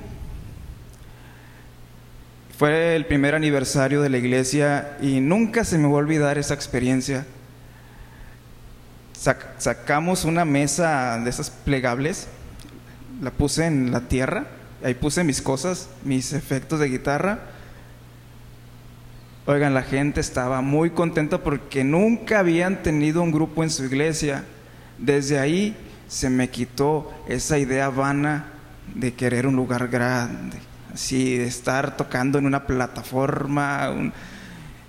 Fue 2.59 2.97
el 2.97 3.07
primer 3.07 3.35
aniversario 3.35 4.01
de 4.01 4.09
la 4.09 4.19
iglesia 4.19 4.97
y 5.03 5.21
nunca 5.21 5.65
se 5.65 5.79
me 5.79 5.89
va 5.89 5.95
a 5.95 5.97
olvidar 5.97 6.39
esa 6.39 6.55
experiencia. 6.55 7.27
sacamos 9.59 10.25
una 10.25 10.45
mesa 10.45 11.19
de 11.19 11.29
esas 11.29 11.51
plegables, 11.51 12.29
la 13.21 13.31
puse 13.31 13.67
en 13.67 13.91
la 13.91 14.03
tierra, 14.03 14.47
ahí 14.83 14.95
puse 14.95 15.25
mis 15.25 15.43
cosas, 15.43 15.89
mis 16.05 16.33
efectos 16.33 16.81
de 16.81 16.89
guitarra 16.89 17.41
Oigan, 19.49 19.75
la 19.75 19.83
gente 19.83 20.21
estaba 20.21 20.61
muy 20.61 20.91
contenta 20.91 21.39
porque 21.39 21.85
nunca 21.85 22.41
habían 22.41 22.83
tenido 22.83 23.23
un 23.23 23.31
grupo 23.31 23.63
en 23.63 23.71
su 23.71 23.85
iglesia. 23.85 24.43
Desde 24.99 25.39
ahí 25.39 25.77
se 26.09 26.31
me 26.31 26.51
quitó 26.51 27.13
esa 27.29 27.59
idea 27.59 27.89
vana 27.89 28.47
de 28.95 29.15
querer 29.15 29.47
un 29.47 29.57
lugar 29.57 29.89
grande, 29.89 30.59
así, 30.93 31.37
de 31.37 31.47
estar 31.47 31.97
tocando 31.97 32.39
en 32.39 32.47
una 32.47 32.67
plataforma, 32.67 34.13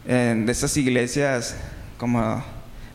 de 0.06 0.52
esas 0.52 0.78
iglesias 0.78 1.58
como 1.98 2.42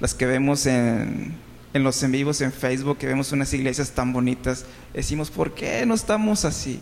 las 0.00 0.14
que 0.14 0.24
vemos 0.24 0.64
en, 0.66 1.34
en 1.74 1.82
los 1.82 2.02
en 2.02 2.12
vivos 2.12 2.40
en 2.40 2.52
Facebook, 2.52 2.98
que 2.98 3.06
vemos 3.06 3.32
unas 3.32 3.52
iglesias 3.52 3.90
tan 3.90 4.12
bonitas. 4.12 4.64
Decimos, 4.94 5.30
¿por 5.30 5.54
qué 5.54 5.84
no 5.84 5.94
estamos 5.94 6.44
así? 6.44 6.80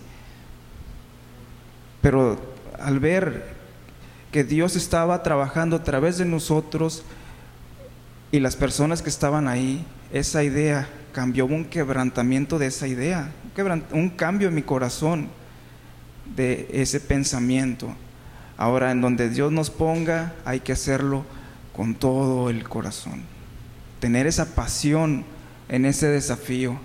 Pero 2.01 2.41
al 2.79 3.01
ver 3.01 3.55
que 4.33 4.45
Dios 4.45 4.77
estaba 4.77 5.23
trabajando 5.23 5.77
a 5.77 5.83
través 5.83 6.19
de 6.19 6.25
nosotros 6.25 7.03
y 8.31 8.39
las 8.39 8.57
personas 8.57 9.03
que 9.03 9.11
estaban 9.11 9.49
ahí, 9.49 9.85
esa 10.13 10.45
idea 10.45 10.89
cambió, 11.13 11.47
un 11.47 11.65
quebrantamiento 11.65 12.59
de 12.59 12.67
esa 12.67 12.87
idea, 12.87 13.33
un, 13.93 14.11
cambio 14.11 14.49
en 14.49 14.55
mi 14.55 14.63
corazón 14.63 15.29
de 16.37 16.69
ese 16.73 17.01
pensamiento. 17.01 17.95
Ahora, 18.57 18.91
en 18.91 19.01
donde 19.01 19.29
Dios 19.29 19.53
nos 19.53 19.71
ponga, 19.71 20.35
hay 20.45 20.61
que 20.61 20.73
hacerlo 20.73 21.25
con 21.75 21.95
todo 21.95 22.51
el 22.51 22.69
corazón. 22.69 23.23
Tener 24.01 24.27
esa 24.27 24.55
pasión 24.55 25.25
en 25.69 25.85
ese 25.85 26.07
desafío 26.09 26.79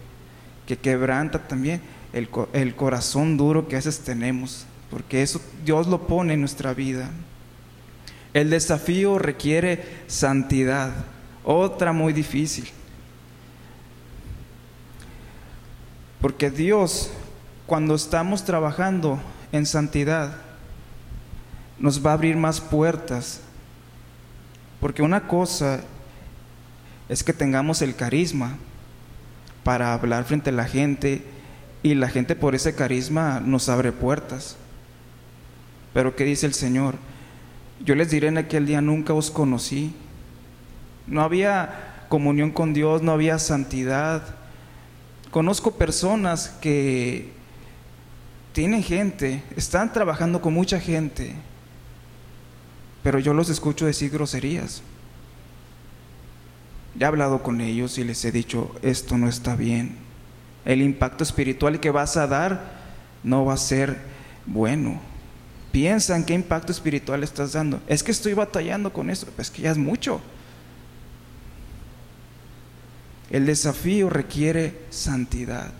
que 0.65 0.77
quebranta 0.77 1.47
también 1.47 1.81
el, 2.13 2.29
el 2.53 2.75
corazón 2.75 3.37
duro 3.37 3.67
que 3.67 3.75
a 3.75 3.79
veces 3.79 3.99
tenemos, 3.99 4.65
porque 4.89 5.21
eso 5.21 5.41
Dios 5.63 5.87
lo 5.87 6.07
pone 6.07 6.33
en 6.33 6.39
nuestra 6.39 6.73
vida. 6.73 7.09
El 8.33 8.49
desafío 8.49 9.19
requiere 9.19 9.83
santidad, 10.07 10.91
otra 11.43 11.93
muy 11.93 12.11
difícil. 12.11 12.69
Porque 16.25 16.49
Dios, 16.49 17.11
cuando 17.67 17.93
estamos 17.93 18.45
trabajando 18.45 19.21
en 19.51 19.67
santidad, 19.67 20.37
nos 21.77 22.03
va 22.03 22.09
a 22.09 22.13
abrir 22.15 22.35
más 22.35 22.59
puertas. 22.59 23.41
Porque 24.79 25.03
una 25.03 25.27
cosa 25.27 25.81
es 27.09 27.23
que 27.23 27.31
tengamos 27.31 27.83
el 27.83 27.95
carisma 27.95 28.57
para 29.63 29.93
hablar 29.93 30.23
frente 30.23 30.49
a 30.49 30.53
la 30.53 30.65
gente 30.65 31.23
y 31.83 31.93
la 31.93 32.09
gente 32.09 32.35
por 32.35 32.55
ese 32.55 32.73
carisma 32.73 33.39
nos 33.39 33.69
abre 33.69 33.91
puertas. 33.91 34.57
Pero 35.93 36.15
¿qué 36.15 36.23
dice 36.23 36.47
el 36.47 36.55
Señor? 36.55 36.95
Yo 37.85 37.93
les 37.93 38.09
diré 38.09 38.29
en 38.29 38.39
aquel 38.39 38.65
día, 38.65 38.81
nunca 38.81 39.13
os 39.13 39.29
conocí. 39.29 39.93
No 41.05 41.21
había 41.21 42.07
comunión 42.09 42.49
con 42.49 42.73
Dios, 42.73 43.03
no 43.03 43.11
había 43.11 43.37
santidad. 43.37 44.23
Conozco 45.35 45.71
personas 45.71 46.47
que 46.61 47.29
tienen 48.53 48.81
gente, 48.81 49.43
están 49.57 49.91
trabajando 49.91 50.39
con 50.39 50.53
mucha 50.53 50.79
gente, 50.79 51.35
pero 53.03 53.19
yo 53.19 53.33
los 53.33 53.49
escucho 53.49 53.85
decir 53.85 54.11
groserías. 54.11 54.81
Ya 56.97 57.07
he 57.07 57.09
hablado 57.09 57.43
con 57.43 57.59
ellos 57.59 57.97
y 57.97 58.05
les 58.05 58.23
he 58.23 58.31
dicho, 58.31 58.73
esto 58.81 59.17
no 59.17 59.27
está 59.27 59.57
bien. 59.57 59.97
El 60.63 60.81
impacto 60.81 61.25
espiritual 61.25 61.81
que 61.81 61.91
vas 61.91 62.15
a 62.15 62.27
dar 62.27 62.71
no 63.21 63.43
va 63.43 63.55
a 63.55 63.57
ser 63.57 63.97
bueno 64.45 65.01
piensan 65.73 66.23
qué 66.23 66.33
impacto 66.33 66.71
espiritual 66.71 67.25
estás 67.25 67.51
dando. 67.51 67.81
Es 67.87 68.03
que 68.03 68.11
estoy 68.13 68.33
batallando 68.33 68.93
con 68.93 69.09
eso, 69.09 69.27
pues 69.35 69.51
que 69.51 69.63
ya 69.63 69.71
es 69.71 69.77
mucho. 69.77 70.21
El 73.29 73.45
desafío 73.45 74.09
requiere 74.09 74.73
santidad. 74.89 75.71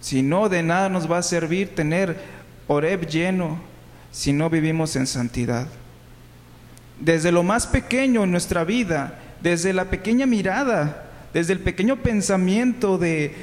Si 0.00 0.22
no, 0.22 0.48
de 0.48 0.62
nada 0.62 0.88
nos 0.88 1.10
va 1.10 1.18
a 1.18 1.22
servir 1.22 1.74
tener 1.74 2.16
Oreb 2.68 3.06
lleno 3.06 3.58
si 4.12 4.32
no 4.32 4.50
vivimos 4.50 4.96
en 4.96 5.06
santidad. 5.06 5.66
Desde 7.00 7.32
lo 7.32 7.42
más 7.42 7.66
pequeño 7.66 8.24
en 8.24 8.30
nuestra 8.30 8.64
vida, 8.64 9.18
desde 9.40 9.72
la 9.72 9.86
pequeña 9.86 10.26
mirada, 10.26 11.10
desde 11.34 11.52
el 11.52 11.60
pequeño 11.60 11.96
pensamiento 11.96 12.98
de, 12.98 13.34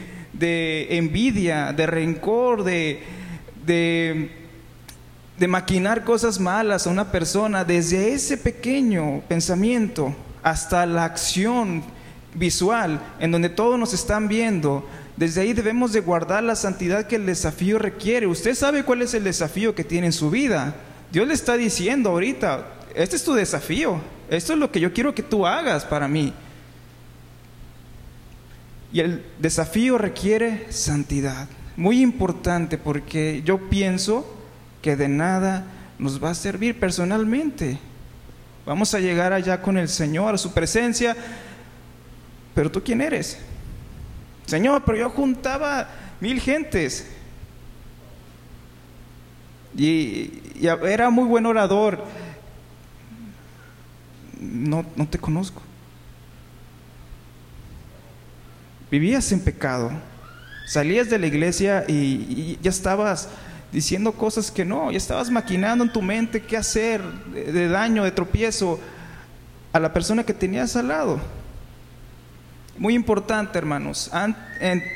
envidia, 0.90 1.74
de 1.74 1.86
rencor, 1.86 2.64
de, 2.64 3.04
de 3.66 4.44
de 5.38 5.48
maquinar 5.48 6.04
cosas 6.04 6.40
malas 6.40 6.86
a 6.86 6.90
una 6.90 7.12
persona, 7.12 7.66
desde 7.66 8.14
ese 8.14 8.38
pequeño 8.38 9.22
pensamiento 9.28 10.16
hasta 10.44 10.86
la 10.86 11.06
acción 11.06 11.84
visual, 12.36 13.02
en 13.20 13.32
donde 13.32 13.50
todos 13.50 13.80
nos 13.80 13.94
están 13.94 14.28
viendo, 14.28 14.88
desde 15.16 15.42
ahí 15.42 15.54
debemos 15.54 15.94
de 15.94 16.00
guardar 16.00 16.44
la 16.44 16.56
santidad 16.56 17.06
que 17.06 17.18
el 17.18 17.26
desafío 17.26 17.78
requiere. 17.78 18.26
Usted 18.26 18.56
sabe 18.56 18.84
cuál 18.84 19.02
es 19.02 19.14
el 19.14 19.24
desafío 19.24 19.76
que 19.76 19.84
tiene 19.84 20.08
en 20.08 20.14
su 20.14 20.30
vida. 20.30 20.76
Dios 21.12 21.28
le 21.28 21.34
está 21.34 21.56
diciendo 21.56 22.10
ahorita, 22.10 22.68
este 22.96 23.16
es 23.16 23.24
tu 23.24 23.34
desafío, 23.34 24.02
esto 24.30 24.54
es 24.54 24.60
lo 24.60 24.72
que 24.72 24.80
yo 24.80 24.94
quiero 24.94 25.14
que 25.14 25.22
tú 25.22 25.46
hagas 25.46 25.86
para 25.86 26.08
mí. 26.08 26.34
Y 28.92 29.00
el 29.00 29.24
desafío 29.40 29.98
requiere 29.98 30.66
santidad. 30.70 31.48
Muy 31.76 32.02
importante 32.02 32.78
porque 32.78 33.42
yo 33.46 33.70
pienso 33.70 34.26
que 34.82 34.96
de 34.96 35.08
nada 35.08 35.66
nos 35.98 36.24
va 36.24 36.32
a 36.32 36.36
servir 36.36 36.80
personalmente. 36.80 37.80
Vamos 38.66 38.94
a 38.94 39.00
llegar 39.00 39.34
allá 39.34 39.62
con 39.62 39.78
el 39.78 39.90
Señor, 39.90 40.36
a 40.36 40.38
su 40.38 40.54
presencia. 40.54 41.16
Pero 42.54 42.72
tú 42.72 42.82
quién 42.84 43.02
eres? 43.02 43.38
Señor, 44.46 44.84
pero 44.86 44.98
yo 44.98 45.10
juntaba 45.10 45.90
mil 46.20 46.40
gentes. 46.40 47.08
Y, 49.76 50.42
era 50.62 51.10
muy 51.10 51.26
buen 51.26 51.46
orador. 51.46 52.04
No, 54.40 54.86
no 54.96 55.08
te 55.08 55.18
conozco. 55.18 55.62
Vivías 58.92 59.32
en 59.32 59.40
pecado. 59.40 59.92
Salías 60.68 61.10
de 61.10 61.20
la 61.20 61.28
iglesia 61.28 61.84
y 61.88 62.58
ya 62.62 62.70
estabas 62.70 63.30
diciendo 63.74 64.12
cosas 64.12 64.52
que 64.52 64.64
no, 64.64 64.92
ya 64.92 64.98
estabas 64.98 65.32
maquinando 65.32 65.84
en 65.84 65.92
tu 65.92 66.02
mente 66.02 66.44
qué 66.44 66.56
hacer 66.56 67.02
de, 67.02 67.68
daño, 67.68 68.04
de 68.04 68.12
tropiezo 68.12 68.80
a 69.74 69.80
la 69.80 69.92
persona 69.92 70.24
que 70.24 70.34
tenías 70.34 70.76
al 70.76 70.90
lado. 70.90 71.20
Muy 72.78 72.96
importante, 72.96 73.58
hermanos, 73.58 74.10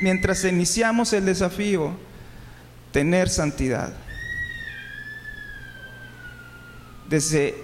mientras 0.00 0.44
iniciamos 0.44 1.12
el 1.12 1.24
desafío, 1.24 1.92
tener 2.92 3.28
santidad. 3.28 3.92
Desde 7.08 7.54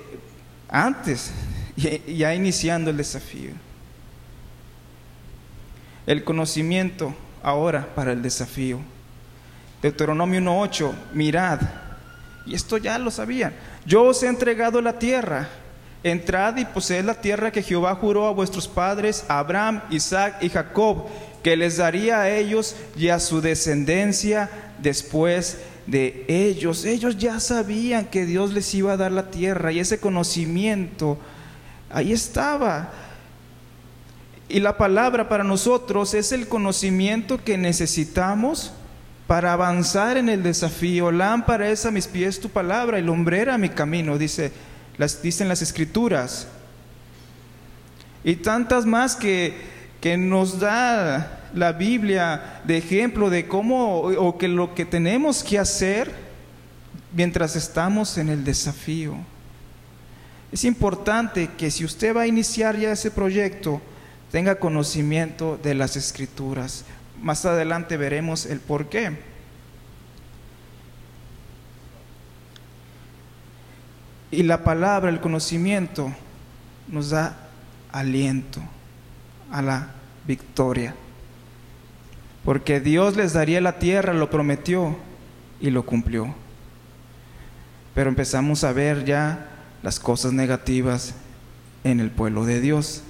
antes, 0.69 1.33
ya 1.77 2.35
iniciando 2.35 2.91
el 2.91 2.97
desafío. 2.97 3.51
El 6.07 6.23
conocimiento 6.23 7.15
ahora 7.43 7.95
para 7.95 8.13
el 8.13 8.23
desafío. 8.23 8.81
Deuteronomio 9.83 10.41
1.8, 10.41 10.93
mirad, 11.13 11.61
y 12.47 12.55
esto 12.55 12.79
ya 12.79 12.99
lo 12.99 13.11
sabían, 13.11 13.53
yo 13.85 14.05
os 14.05 14.23
he 14.23 14.29
entregado 14.29 14.81
la 14.81 14.99
tierra, 14.99 15.49
entrad 16.05 16.59
y 16.59 16.67
poseed 16.67 17.05
la 17.05 17.15
tierra 17.15 17.51
que 17.51 17.63
Jehová 17.63 17.95
juró 17.97 18.29
a 18.29 18.33
vuestros 18.33 18.69
padres, 18.69 19.25
Abraham, 19.27 19.83
Isaac 19.91 20.37
y 20.43 20.51
Jacob, 20.51 21.07
que 21.43 21.57
les 21.57 21.79
daría 21.79 22.21
a 22.21 22.31
ellos 22.31 22.77
y 22.97 23.09
a 23.09 23.19
su 23.19 23.41
descendencia 23.41 24.51
después 24.81 25.59
de 25.87 26.25
ellos. 26.29 26.85
Ellos 26.85 27.17
ya 27.17 27.41
sabían 27.41 28.05
que 28.05 28.27
Dios 28.27 28.53
les 28.53 28.73
iba 28.75 28.93
a 28.93 28.97
dar 28.97 29.13
la 29.13 29.31
tierra 29.31 29.73
y 29.73 29.81
ese 29.81 29.99
conocimiento 29.99 31.19
ahí 31.91 32.13
estaba. 32.13 32.93
Y 34.49 34.61
la 34.61 34.77
palabra 34.77 35.29
para 35.29 35.43
nosotros 35.43 36.13
es 36.13 36.33
el 36.33 36.49
conocimiento 36.49 37.43
que 37.43 37.57
necesitamos 37.57 38.73
para 39.27 39.55
avanzar 39.55 40.19
en 40.19 40.29
el 40.29 40.43
desafío. 40.43 41.11
Lámpara 41.11 41.71
es 41.71 41.87
a 41.87 41.91
mis 41.91 42.07
pies 42.07 42.41
tu 42.41 42.51
palabra 42.51 42.99
y 42.99 43.03
lumbrera 43.03 43.57
mi 43.57 43.71
camino, 43.71 44.19
dice, 44.19 44.53
las, 44.99 45.23
dicen 45.23 45.49
las 45.49 45.63
escrituras. 45.63 46.49
y 48.23 48.37
tantas 48.37 48.87
más 48.87 49.17
que, 49.17 49.55
que 50.01 50.17
nos 50.17 50.59
da 50.59 51.51
la 51.55 51.73
Biblia 51.73 52.61
de 52.65 52.79
ejemplo 52.79 53.31
de 53.31 53.47
cómo 53.47 53.99
o 54.01 54.39
que 54.39 54.49
lo 54.49 54.75
que 54.75 54.85
tenemos 54.85 55.45
que 55.45 55.59
hacer 55.59 56.11
mientras 57.13 57.55
estamos 57.57 58.19
en 58.19 58.29
el 58.29 58.45
desafío. 58.45 59.17
Es 60.51 60.65
importante 60.65 61.51
que 61.59 61.71
si 61.71 61.85
usted 61.85 62.15
va 62.15 62.23
a 62.23 62.27
iniciar 62.27 62.79
ya 62.79 62.93
ese 62.93 63.11
proyecto, 63.11 63.81
tenga 64.31 64.57
conocimiento 64.57 65.59
de 65.63 65.75
las 65.75 65.97
escrituras. 65.97 66.85
Más 67.21 67.45
adelante 67.45 67.97
veremos 67.97 68.47
el 68.47 68.61
por 68.61 68.89
qué. 68.89 69.13
Y 74.35 74.43
la 74.43 74.65
palabra, 74.65 75.11
el 75.11 75.21
conocimiento, 75.21 76.13
nos 76.89 77.11
da 77.11 77.37
aliento 77.93 78.61
a 79.53 79.63
la 79.63 79.91
victoria. 80.27 80.95
Porque 82.45 82.81
Dios 82.81 83.17
les 83.17 83.33
daría 83.33 83.61
la 83.61 83.79
tierra, 83.79 84.13
lo 84.13 84.31
prometió 84.31 84.97
y 85.61 85.71
lo 85.71 85.87
cumplió. 85.87 86.35
Pero 87.95 88.11
empezamos 88.11 88.65
a 88.65 88.73
ver 88.73 89.05
ya 89.05 89.49
las 89.85 90.01
cosas 90.01 90.33
negativas 90.33 91.15
en 91.85 92.01
el 92.01 92.11
pueblo 92.11 92.45
de 92.45 92.61
Dios, 92.61 93.03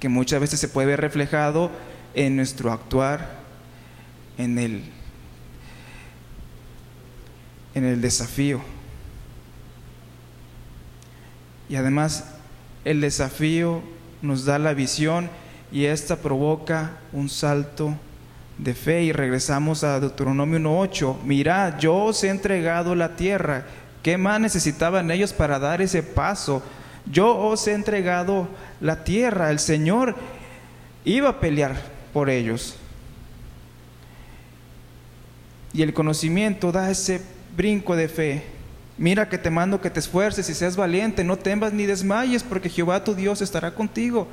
que 0.00 0.08
muchas 0.08 0.40
veces 0.40 0.58
se 0.58 0.66
puede 0.66 0.88
ver 0.88 1.00
reflejado 1.00 1.70
en 2.14 2.34
nuestro 2.34 2.72
actuar, 2.72 3.42
en 4.38 4.58
el, 4.58 4.82
en 7.74 7.84
el 7.84 8.00
desafío. 8.00 8.60
Y 11.72 11.76
además 11.76 12.24
el 12.84 13.00
desafío 13.00 13.80
nos 14.20 14.44
da 14.44 14.58
la 14.58 14.74
visión 14.74 15.30
y 15.72 15.86
esta 15.86 16.16
provoca 16.16 16.98
un 17.14 17.30
salto 17.30 17.94
de 18.58 18.74
fe 18.74 19.04
y 19.04 19.12
regresamos 19.12 19.82
a 19.82 19.98
Deuteronomio 19.98 20.58
1.8. 20.58 21.22
Mirad, 21.22 21.78
yo 21.78 21.94
os 21.94 22.22
he 22.24 22.28
entregado 22.28 22.94
la 22.94 23.16
tierra. 23.16 23.64
¿Qué 24.02 24.18
más 24.18 24.38
necesitaban 24.38 25.10
ellos 25.10 25.32
para 25.32 25.58
dar 25.58 25.80
ese 25.80 26.02
paso? 26.02 26.62
Yo 27.10 27.34
os 27.38 27.66
he 27.66 27.72
entregado 27.72 28.48
la 28.82 29.02
tierra. 29.02 29.50
El 29.50 29.58
Señor 29.58 30.14
iba 31.06 31.30
a 31.30 31.40
pelear 31.40 31.80
por 32.12 32.28
ellos. 32.28 32.76
Y 35.72 35.80
el 35.80 35.94
conocimiento 35.94 36.70
da 36.70 36.90
ese 36.90 37.22
brinco 37.56 37.96
de 37.96 38.08
fe. 38.08 38.61
Mira 38.98 39.28
que 39.28 39.38
te 39.38 39.50
mando 39.50 39.80
que 39.80 39.90
te 39.90 40.00
esfuerces 40.00 40.48
y 40.48 40.54
seas 40.54 40.76
valiente, 40.76 41.24
no 41.24 41.36
temas 41.36 41.72
ni 41.72 41.86
desmayes, 41.86 42.42
porque 42.42 42.68
Jehová 42.68 43.02
tu 43.02 43.14
Dios 43.14 43.40
estará 43.40 43.74
contigo. 43.74 44.28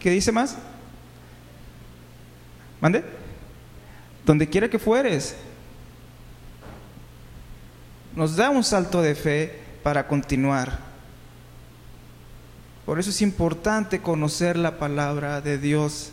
¿Qué 0.00 0.10
dice 0.10 0.32
más? 0.32 0.56
¿Mande? 2.80 3.04
donde 4.28 4.46
quiera 4.46 4.68
que 4.68 4.78
fueres. 4.78 5.34
Nos 8.14 8.36
da 8.36 8.50
un 8.50 8.62
salto 8.62 9.00
de 9.00 9.14
fe 9.14 9.58
para 9.82 10.06
continuar. 10.06 10.78
Por 12.84 13.00
eso 13.00 13.08
es 13.08 13.22
importante 13.22 14.00
conocer 14.00 14.58
la 14.58 14.78
palabra 14.78 15.40
de 15.40 15.56
Dios, 15.56 16.10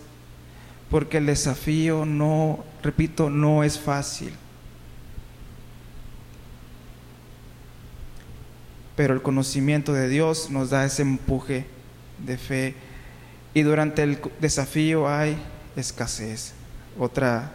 porque 0.89 1.17
el 1.17 1.25
desafío 1.25 2.05
no, 2.05 2.63
repito, 2.81 3.29
no 3.29 3.65
es 3.65 3.77
fácil. 3.77 4.33
Pero 8.95 9.13
el 9.13 9.21
conocimiento 9.21 9.93
de 9.93 10.07
Dios 10.07 10.49
nos 10.49 10.69
da 10.69 10.85
ese 10.85 11.01
empuje 11.01 11.65
de 12.25 12.37
fe 12.37 12.75
y 13.53 13.61
durante 13.63 14.03
el 14.03 14.19
desafío 14.39 15.07
hay 15.07 15.37
escasez. 15.75 16.53
Otra 16.97 17.51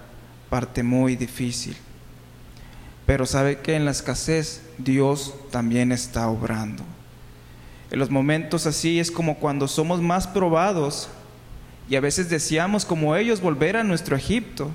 parte 0.49 0.83
muy 0.83 1.17
difícil. 1.17 1.77
Pero 3.07 3.27
sabe 3.27 3.59
que 3.59 3.75
en 3.75 3.85
la 3.85 3.91
escasez 3.91 4.63
Dios 4.79 5.35
también 5.51 5.93
está 5.93 6.29
obrando. 6.29 6.85
En 7.91 7.99
los 7.99 8.11
momentos 8.11 8.67
así 8.67 9.01
es 9.01 9.11
como 9.11 9.39
cuando 9.39 9.67
somos 9.67 10.01
más 10.01 10.27
probados 10.27 11.09
y 11.89 11.97
a 11.97 12.01
veces 12.01 12.31
deseamos 12.31 12.85
como 12.85 13.17
ellos 13.17 13.41
volver 13.41 13.77
a 13.77 13.83
nuestro 13.83 14.17
Egipto. 14.17 14.71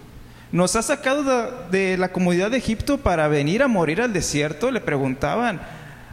¿Nos 0.52 0.76
ha 0.76 0.82
sacado 0.82 1.24
de, 1.72 1.98
la 1.98 2.12
comodidad 2.12 2.52
de 2.52 2.58
Egipto 2.58 2.98
para 2.98 3.28
venir 3.28 3.64
a 3.64 3.68
morir 3.68 4.02
al 4.02 4.14
desierto? 4.14 4.70
Le 4.70 4.82
preguntaban 4.82 5.62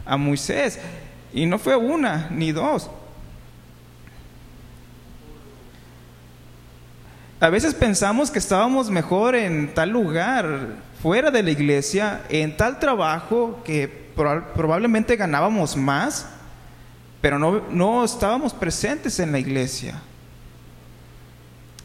a 0.05 0.17
Moisés. 0.17 0.79
Y 1.33 1.47
no 1.47 1.59
fue 1.59 1.77
una 1.77 2.29
ni 2.31 2.53
dos, 2.53 2.91
A 7.43 7.51
veces 7.51 7.75
pensamos 7.75 8.31
que 8.31 8.39
estábamos 8.39 8.89
mejor 8.89 9.35
en 9.35 9.75
tal 9.75 9.91
lugar, 9.91 10.77
fuera 11.03 11.29
de 11.33 11.43
la 11.43 11.51
iglesia, 11.51 12.23
en 12.29 12.57
tal 12.57 12.79
trabajo 12.79 13.61
que 13.65 13.89
probablemente 14.55 15.17
ganábamos 15.17 15.77
más, 15.77 16.25
pero 17.21 17.41
no, 17.41 17.61
no 17.69 18.05
estábamos 18.05 18.55
presentes 18.55 19.19
en 19.19 19.33
la 19.33 19.41
iglesia. 19.41 19.97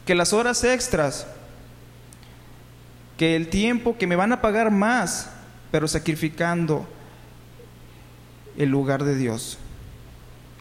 Que 0.05 0.13
las 0.13 0.31
horas 0.31 0.63
extras, 0.63 1.25
que 3.17 3.35
el 3.35 3.47
tiempo 3.47 3.97
que 3.97 4.05
me 4.05 4.15
van 4.15 4.33
a 4.33 4.41
pagar 4.41 4.69
más, 4.69 5.31
pero 5.71 5.87
sacrificando 5.87 6.87
el 8.57 8.69
lugar 8.69 9.03
de 9.03 9.15
Dios. 9.15 9.57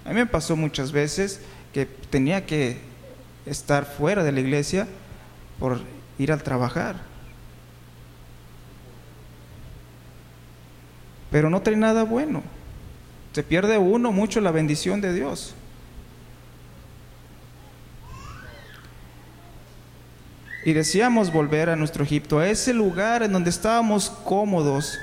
A 0.04 0.11
mí 0.11 0.14
me 0.14 0.26
pasó 0.26 0.54
muchas 0.56 0.92
veces 0.92 1.40
que 1.72 1.87
tenía 1.87 2.46
que 2.46 2.78
estar 3.44 3.85
fuera 3.85 4.22
de 4.22 4.32
la 4.32 4.40
iglesia 4.40 4.87
por 5.59 5.80
ir 6.18 6.32
al 6.32 6.42
trabajar. 6.42 6.96
Pero 11.30 11.50
no 11.50 11.61
trae 11.62 11.76
nada 11.76 12.04
bueno. 12.04 12.42
Se 13.32 13.42
pierde 13.42 13.76
uno 13.78 14.12
mucho 14.12 14.40
la 14.40 14.50
bendición 14.50 15.00
de 15.00 15.12
Dios. 15.12 15.54
Y 20.64 20.72
decíamos 20.72 21.32
volver 21.32 21.70
a 21.70 21.76
nuestro 21.76 22.02
Egipto, 22.02 22.38
a 22.38 22.48
ese 22.48 22.72
lugar 22.72 23.22
en 23.22 23.32
donde 23.32 23.50
estábamos 23.50 24.11
cómodos, 24.11 24.98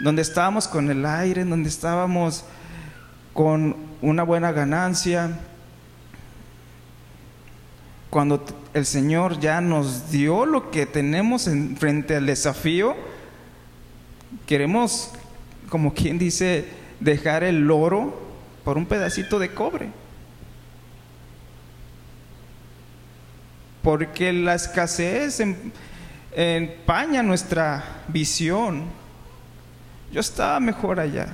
donde 0.00 0.22
estábamos 0.22 0.66
con 0.66 0.90
el 0.90 1.04
aire, 1.06 1.44
donde 1.44 1.68
estábamos 1.68 2.44
con 3.32 3.76
una 4.02 4.22
buena 4.22 4.50
ganancia, 4.52 5.38
cuando 8.08 8.44
el 8.74 8.86
Señor 8.86 9.38
ya 9.38 9.60
nos 9.60 10.10
dio 10.10 10.44
lo 10.44 10.70
que 10.70 10.84
tenemos 10.84 11.46
en, 11.46 11.76
frente 11.76 12.16
al 12.16 12.26
desafío, 12.26 12.96
queremos, 14.46 15.12
como 15.68 15.94
quien 15.94 16.18
dice, 16.18 16.66
dejar 16.98 17.44
el 17.44 17.70
oro 17.70 18.20
por 18.64 18.76
un 18.76 18.86
pedacito 18.86 19.38
de 19.38 19.54
cobre. 19.54 19.90
Porque 23.82 24.32
la 24.32 24.56
escasez 24.56 25.40
empaña 26.32 27.22
nuestra 27.22 28.02
visión. 28.08 28.99
Yo 30.12 30.20
estaba 30.20 30.58
mejor 30.60 31.00
allá. 31.00 31.28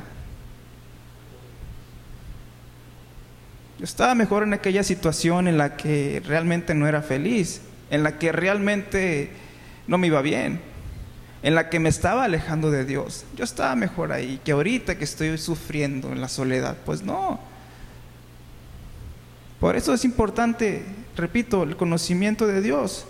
Yo 3.79 3.85
estaba 3.85 4.15
mejor 4.15 4.43
en 4.43 4.55
aquella 4.55 4.83
situación 4.83 5.49
en 5.49 5.59
la 5.59 5.77
que 5.77 6.23
realmente 6.27 6.75
no 6.75 6.87
era 6.87 7.03
feliz, 7.03 7.61
en 7.91 8.03
la 8.03 8.19
que 8.19 8.33
realmente 8.33 9.31
no 9.87 9.99
me 9.99 10.07
iba 10.07 10.23
bien, 10.23 10.61
en 11.43 11.55
la 11.55 11.69
que 11.69 11.79
me 11.79 11.91
estaba 11.91 12.25
alejando 12.25 12.71
de 12.71 12.85
Dios. 12.85 13.25
Yo 13.37 13.45
estaba 13.45 13.75
mejor 13.77 14.13
ahí 14.13 14.41
que 14.45 14.53
ahorita 14.53 14.97
que 14.97 15.05
estoy 15.05 15.37
sufriendo 15.37 16.11
en 16.11 16.21
la 16.21 16.29
soledad. 16.29 16.77
Pues 16.87 17.03
no. 17.03 17.39
Por 19.61 19.77
eso 19.77 19.93
es 19.93 20.05
importante, 20.05 20.85
repito, 21.17 21.63
el 21.63 21.77
conocimiento 21.77 22.47
de 22.47 22.63
Dios. 22.63 23.07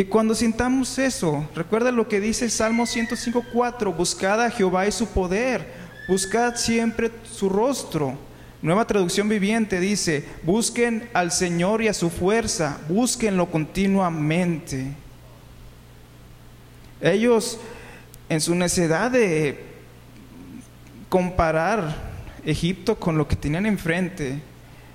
Y 0.00 0.04
cuando 0.04 0.34
sintamos 0.34 0.98
eso, 0.98 1.46
recuerda 1.54 1.92
lo 1.92 2.08
que 2.08 2.20
dice 2.20 2.48
Salmo 2.48 2.86
105.4, 2.86 3.94
buscad 3.94 4.40
a 4.40 4.50
Jehová 4.50 4.86
y 4.86 4.92
su 4.92 5.06
poder, 5.08 5.74
buscad 6.08 6.56
siempre 6.56 7.10
su 7.30 7.50
rostro 7.50 8.16
Nueva 8.62 8.86
traducción 8.86 9.28
viviente 9.28 9.78
dice, 9.78 10.24
busquen 10.42 11.06
al 11.12 11.32
Señor 11.32 11.82
y 11.82 11.88
a 11.88 11.94
su 11.94 12.08
fuerza, 12.08 12.80
búsquenlo 12.88 13.50
continuamente. 13.50 14.94
Ellos, 17.02 17.58
en 18.30 18.40
su 18.40 18.54
necesidad 18.54 19.10
de 19.10 19.58
comparar 21.10 21.94
Egipto 22.46 22.96
con 22.96 23.18
lo 23.18 23.28
que 23.28 23.36
tenían 23.36 23.66
enfrente, 23.66 24.40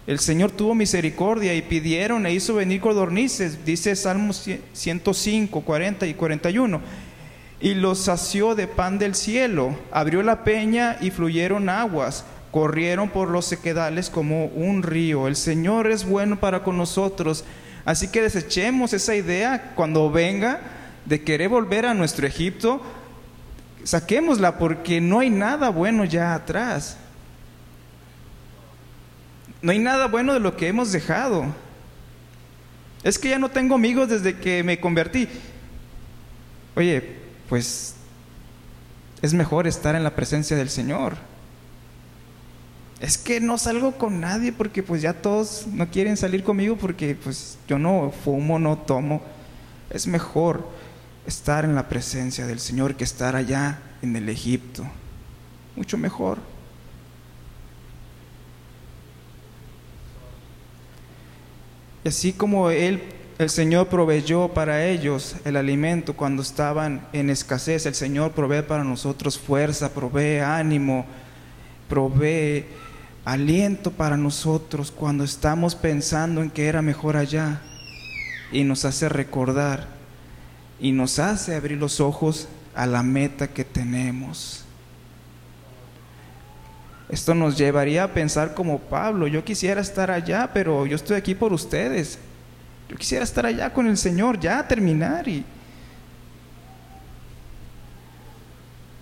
el 0.07 0.19
Señor 0.19 0.51
tuvo 0.51 0.75
misericordia 0.75 1.53
y 1.55 1.61
pidieron 1.61 2.25
e 2.25 2.33
hizo 2.33 2.55
venir 2.55 2.81
codornices, 2.81 3.65
dice 3.65 3.95
Salmos 3.95 4.47
105, 4.73 5.61
40 5.61 6.07
y 6.07 6.13
41. 6.13 6.81
Y 7.61 7.73
los 7.73 7.99
sació 7.99 8.53
de 8.53 8.67
pan 8.67 8.99
del 8.99 9.15
cielo, 9.15 9.77
abrió 9.91 10.21
la 10.21 10.43
peña 10.43 10.97
y 11.01 11.09
fluyeron 11.09 11.69
aguas 11.69 12.25
corrieron 12.55 13.09
por 13.09 13.31
los 13.31 13.43
sequedales 13.43 14.09
como 14.09 14.45
un 14.45 14.81
río. 14.81 15.27
El 15.27 15.35
Señor 15.35 15.91
es 15.91 16.05
bueno 16.05 16.39
para 16.39 16.63
con 16.63 16.77
nosotros. 16.77 17.43
Así 17.83 18.07
que 18.07 18.21
desechemos 18.21 18.93
esa 18.93 19.13
idea 19.13 19.73
cuando 19.75 20.09
venga 20.09 20.61
de 21.03 21.21
querer 21.21 21.49
volver 21.49 21.85
a 21.85 21.93
nuestro 21.93 22.25
Egipto. 22.25 22.81
Saquémosla 23.83 24.57
porque 24.57 25.01
no 25.01 25.19
hay 25.19 25.31
nada 25.31 25.67
bueno 25.67 26.05
ya 26.05 26.33
atrás. 26.33 26.95
No 29.61 29.71
hay 29.71 29.79
nada 29.79 30.07
bueno 30.07 30.33
de 30.33 30.39
lo 30.39 30.55
que 30.55 30.67
hemos 30.67 30.91
dejado. 30.91 31.45
Es 33.03 33.19
que 33.19 33.29
ya 33.29 33.39
no 33.39 33.49
tengo 33.49 33.75
amigos 33.75 34.09
desde 34.09 34.37
que 34.37 34.63
me 34.63 34.79
convertí. 34.79 35.27
Oye, 36.75 37.17
pues 37.47 37.95
es 39.21 39.33
mejor 39.33 39.67
estar 39.67 39.95
en 39.95 40.03
la 40.03 40.15
presencia 40.15 40.57
del 40.57 40.69
Señor. 40.69 41.15
Es 42.99 43.17
que 43.17 43.39
no 43.39 43.57
salgo 43.57 43.97
con 43.97 44.19
nadie 44.21 44.51
porque 44.51 44.81
pues 44.81 45.01
ya 45.01 45.13
todos 45.13 45.67
no 45.67 45.89
quieren 45.89 46.17
salir 46.17 46.43
conmigo 46.43 46.77
porque 46.77 47.15
pues 47.15 47.57
yo 47.67 47.77
no 47.77 48.11
fumo, 48.23 48.57
no 48.57 48.77
tomo. 48.77 49.21
Es 49.89 50.07
mejor 50.07 50.67
estar 51.27 51.65
en 51.65 51.75
la 51.75 51.89
presencia 51.89 52.47
del 52.47 52.59
Señor 52.59 52.95
que 52.95 53.03
estar 53.03 53.35
allá 53.35 53.79
en 54.01 54.15
el 54.15 54.29
Egipto. 54.29 54.83
Mucho 55.75 55.97
mejor. 55.97 56.39
Y 62.05 62.09
así 62.09 62.33
como 62.33 62.69
él, 62.69 63.01
el 63.39 63.49
Señor 63.49 63.87
proveyó 63.87 64.49
para 64.49 64.85
ellos 64.85 65.37
el 65.43 65.55
alimento 65.55 66.15
cuando 66.15 66.43
estaban 66.43 67.07
en 67.13 67.31
escasez, 67.31 67.87
el 67.87 67.95
Señor 67.95 68.33
provee 68.33 68.61
para 68.61 68.83
nosotros 68.83 69.39
fuerza, 69.39 69.91
provee 69.91 70.37
ánimo, 70.37 71.07
provee 71.89 72.65
aliento 73.25 73.89
para 73.89 74.17
nosotros 74.17 74.91
cuando 74.91 75.23
estamos 75.23 75.73
pensando 75.73 76.43
en 76.43 76.51
que 76.51 76.67
era 76.67 76.83
mejor 76.83 77.17
allá 77.17 77.59
y 78.51 78.63
nos 78.65 78.85
hace 78.85 79.09
recordar 79.09 79.87
y 80.79 80.91
nos 80.91 81.17
hace 81.17 81.55
abrir 81.55 81.79
los 81.79 81.99
ojos 81.99 82.47
a 82.75 82.85
la 82.85 83.01
meta 83.01 83.47
que 83.47 83.65
tenemos. 83.65 84.64
Esto 87.15 87.33
nos 87.33 87.57
llevaría 87.57 88.03
a 88.03 88.07
pensar 88.09 88.53
como 88.53 88.77
Pablo, 88.77 89.25
yo 89.25 89.41
quisiera 89.41 89.79
estar 89.79 90.11
allá, 90.11 90.49
pero 90.53 90.85
yo 90.85 90.97
estoy 90.97 91.15
aquí 91.15 91.33
por 91.33 91.53
ustedes. 91.53 92.19
Yo 92.89 92.97
quisiera 92.97 93.23
estar 93.23 93.45
allá 93.45 93.71
con 93.71 93.87
el 93.87 93.95
Señor, 93.95 94.37
ya 94.37 94.67
terminar 94.67 95.25
y 95.25 95.45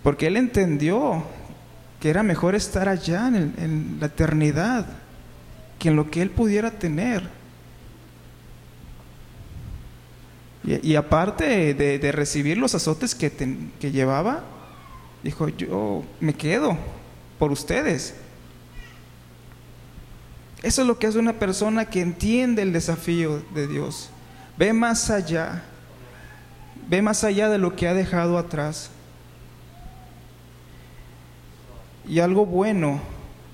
porque 0.04 0.28
él 0.28 0.38
entendió 0.38 1.24
que 2.00 2.12
era 2.12 2.22
mejor 2.22 2.54
estar 2.54 2.88
allá 2.88 3.30
en, 3.30 3.98
la 4.00 4.06
eternidad 4.06 4.86
que 5.80 5.90
en 5.90 5.96
lo 5.96 6.12
que 6.12 6.22
él 6.22 6.30
pudiera 6.30 6.70
tener. 6.70 7.28
Y, 10.64 10.94
aparte 10.94 11.74
de, 11.74 12.12
recibir 12.12 12.60
los 12.60 12.76
azotes 12.76 13.16
que, 13.16 13.32
que 13.80 13.92
llevaba, 13.92 14.44
dijo, 15.24 15.50
yo 15.50 16.04
me 16.20 16.36
quedo, 16.36 16.78
por 17.44 17.52
ustedes. 17.52 18.14
Eso 20.62 20.82
es 20.82 20.88
lo 20.88 20.98
que 20.98 21.08
hace 21.08 21.20
una 21.20 21.40
persona 21.40 21.90
que 21.90 22.00
entiende 22.00 22.62
el 22.62 22.72
desafío 22.72 23.44
de 23.54 23.68
Dios. 23.68 24.12
Ve 24.58 24.72
más 24.72 25.10
allá. 25.10 25.62
Ve 26.88 27.02
más 27.02 27.26
allá 27.26 27.50
de 27.50 27.58
lo 27.58 27.76
que 27.76 27.90
ha 27.90 27.94
dejado 27.94 28.38
atrás. 28.38 28.92
Y 32.08 32.22
algo 32.22 32.46
bueno 32.46 33.02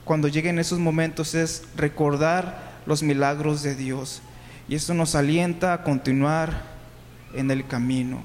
cuando 0.06 0.28
lleguen 0.28 0.60
esos 0.60 0.78
momentos 0.78 1.34
es 1.34 1.64
recordar 1.76 2.82
los 2.86 3.02
milagros 3.02 3.64
de 3.64 3.74
Dios. 3.74 4.22
Y 4.68 4.76
eso 4.76 4.94
nos 4.94 5.16
alienta 5.16 5.74
a 5.74 5.84
continuar 5.84 6.62
en 7.34 7.50
el 7.50 7.66
camino. 7.66 8.22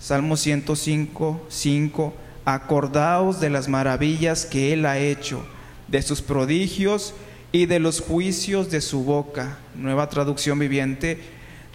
Salmo 0.00 0.36
105, 0.36 1.46
5 1.48 2.25
acordaos 2.46 3.40
de 3.40 3.50
las 3.50 3.68
maravillas 3.68 4.46
que 4.46 4.72
Él 4.72 4.86
ha 4.86 4.98
hecho, 4.98 5.44
de 5.88 6.00
sus 6.00 6.22
prodigios 6.22 7.12
y 7.52 7.66
de 7.66 7.80
los 7.80 8.00
juicios 8.00 8.70
de 8.70 8.80
su 8.80 9.04
boca. 9.04 9.58
Nueva 9.74 10.08
traducción 10.08 10.58
viviente. 10.58 11.20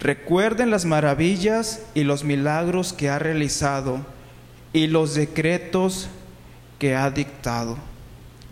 Recuerden 0.00 0.70
las 0.70 0.84
maravillas 0.84 1.82
y 1.94 2.02
los 2.02 2.24
milagros 2.24 2.92
que 2.92 3.10
ha 3.10 3.18
realizado 3.18 4.04
y 4.72 4.86
los 4.86 5.14
decretos 5.14 6.08
que 6.78 6.96
ha 6.96 7.10
dictado. 7.10 7.76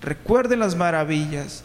Recuerden 0.03 0.61
las 0.61 0.77
maravillas. 0.77 1.65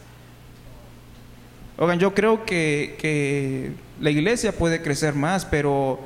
Oigan, 1.78 2.00
yo 2.00 2.14
creo 2.14 2.46
que, 2.46 2.96
que 2.98 3.74
la 4.00 4.10
iglesia 4.10 4.54
puede 4.54 4.82
crecer 4.82 5.14
más, 5.14 5.44
pero 5.46 6.00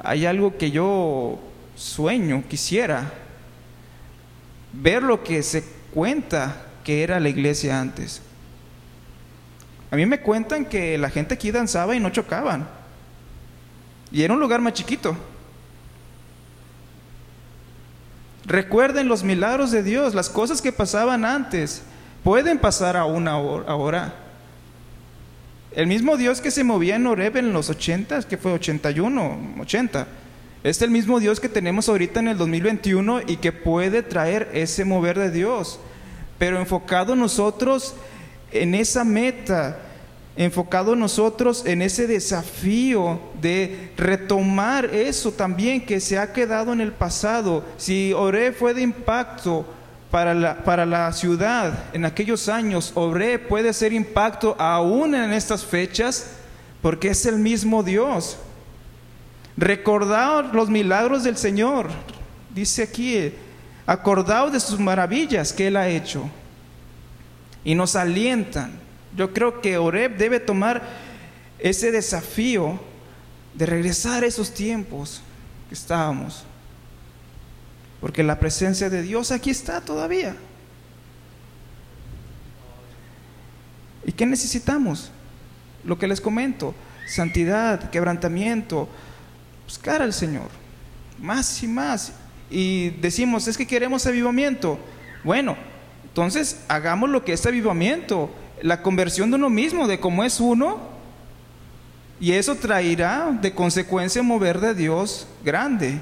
hay 0.00 0.26
algo 0.26 0.58
que 0.58 0.72
yo 0.72 1.38
sueño, 1.76 2.42
quisiera, 2.48 3.12
ver 4.72 5.02
lo 5.02 5.22
que 5.22 5.42
se 5.42 5.64
cuenta 5.92 6.66
que 6.84 7.02
era 7.02 7.20
la 7.20 7.28
iglesia 7.28 7.80
antes. 7.80 8.22
A 9.90 9.96
mí 9.96 10.06
me 10.06 10.20
cuentan 10.20 10.64
que 10.64 10.96
la 10.96 11.10
gente 11.10 11.34
aquí 11.34 11.50
danzaba 11.50 11.94
y 11.94 12.00
no 12.00 12.10
chocaban. 12.10 12.66
Y 14.10 14.22
era 14.22 14.34
un 14.34 14.40
lugar 14.40 14.60
más 14.60 14.72
chiquito. 14.72 15.16
Recuerden 18.44 19.08
los 19.08 19.22
milagros 19.22 19.70
de 19.70 19.82
Dios, 19.82 20.14
las 20.14 20.28
cosas 20.28 20.62
que 20.62 20.72
pasaban 20.72 21.24
antes. 21.24 21.82
Pueden 22.24 22.58
pasar 22.58 22.96
aún 22.96 23.28
ahora. 23.28 24.14
El 25.72 25.86
mismo 25.86 26.16
Dios 26.16 26.40
que 26.40 26.50
se 26.50 26.64
movía 26.64 26.96
en 26.96 27.06
Oreb 27.06 27.36
en 27.36 27.52
los 27.52 27.70
80, 27.70 28.22
que 28.22 28.36
fue 28.36 28.52
81, 28.52 29.54
80 29.60 30.06
es 30.64 30.80
el 30.80 30.90
mismo 30.90 31.18
Dios 31.18 31.40
que 31.40 31.48
tenemos 31.48 31.88
ahorita 31.88 32.20
en 32.20 32.28
el 32.28 32.38
2021 32.38 33.22
y 33.26 33.36
que 33.36 33.50
puede 33.50 34.02
traer 34.02 34.48
ese 34.52 34.84
mover 34.84 35.18
de 35.18 35.30
Dios. 35.30 35.80
Pero 36.38 36.58
enfocado 36.58 37.16
nosotros 37.16 37.94
en 38.52 38.74
esa 38.74 39.02
meta, 39.02 39.78
enfocado 40.36 40.94
nosotros 40.94 41.64
en 41.66 41.82
ese 41.82 42.06
desafío 42.06 43.20
de 43.40 43.90
retomar 43.96 44.86
eso 44.86 45.32
también 45.32 45.84
que 45.84 45.98
se 45.98 46.16
ha 46.16 46.32
quedado 46.32 46.72
en 46.72 46.80
el 46.80 46.92
pasado. 46.92 47.64
Si 47.76 48.12
Oré 48.12 48.52
fue 48.52 48.72
de 48.72 48.82
impacto 48.82 49.66
para 50.12 50.32
la, 50.32 50.62
para 50.62 50.86
la 50.86 51.12
ciudad 51.12 51.86
en 51.92 52.04
aquellos 52.04 52.48
años, 52.48 52.92
Oré 52.94 53.40
puede 53.40 53.72
ser 53.72 53.92
impacto 53.92 54.54
aún 54.60 55.16
en 55.16 55.32
estas 55.32 55.64
fechas 55.64 56.36
porque 56.80 57.08
es 57.08 57.26
el 57.26 57.38
mismo 57.38 57.82
Dios. 57.82 58.38
Recordaos 59.56 60.52
los 60.52 60.70
milagros 60.70 61.24
del 61.24 61.36
Señor. 61.36 61.90
Dice 62.54 62.84
aquí, 62.84 63.32
acordaos 63.86 64.52
de 64.52 64.60
sus 64.60 64.78
maravillas 64.78 65.52
que 65.52 65.68
Él 65.68 65.76
ha 65.76 65.88
hecho. 65.88 66.28
Y 67.64 67.74
nos 67.74 67.96
alientan. 67.96 68.72
Yo 69.16 69.32
creo 69.32 69.60
que 69.60 69.78
Oreb 69.78 70.16
debe 70.16 70.40
tomar 70.40 70.82
ese 71.58 71.92
desafío 71.92 72.80
de 73.54 73.66
regresar 73.66 74.24
a 74.24 74.26
esos 74.26 74.52
tiempos 74.52 75.22
que 75.68 75.74
estábamos. 75.74 76.44
Porque 78.00 78.22
la 78.22 78.40
presencia 78.40 78.90
de 78.90 79.02
Dios 79.02 79.30
aquí 79.30 79.50
está 79.50 79.80
todavía. 79.80 80.34
¿Y 84.04 84.12
qué 84.12 84.26
necesitamos? 84.26 85.10
Lo 85.84 85.98
que 85.98 86.08
les 86.08 86.20
comento, 86.20 86.74
santidad, 87.06 87.90
quebrantamiento, 87.90 88.88
buscar 89.64 90.02
al 90.02 90.12
Señor, 90.12 90.48
más 91.18 91.62
y 91.62 91.68
más. 91.68 92.12
Y 92.50 92.90
decimos, 93.00 93.48
es 93.48 93.56
que 93.56 93.66
queremos 93.66 94.06
avivamiento. 94.06 94.78
Bueno, 95.24 95.56
entonces 96.04 96.62
hagamos 96.68 97.08
lo 97.08 97.24
que 97.24 97.32
es 97.32 97.46
avivamiento, 97.46 98.30
la 98.60 98.82
conversión 98.82 99.30
de 99.30 99.36
uno 99.36 99.48
mismo, 99.48 99.88
de 99.88 100.00
cómo 100.00 100.24
es 100.24 100.40
uno, 100.40 100.78
y 102.20 102.32
eso 102.32 102.54
traerá 102.54 103.36
de 103.40 103.54
consecuencia 103.54 104.22
mover 104.22 104.60
de 104.60 104.74
Dios 104.74 105.26
grande. 105.44 106.00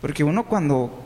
Porque 0.00 0.24
uno 0.24 0.44
cuando 0.46 1.02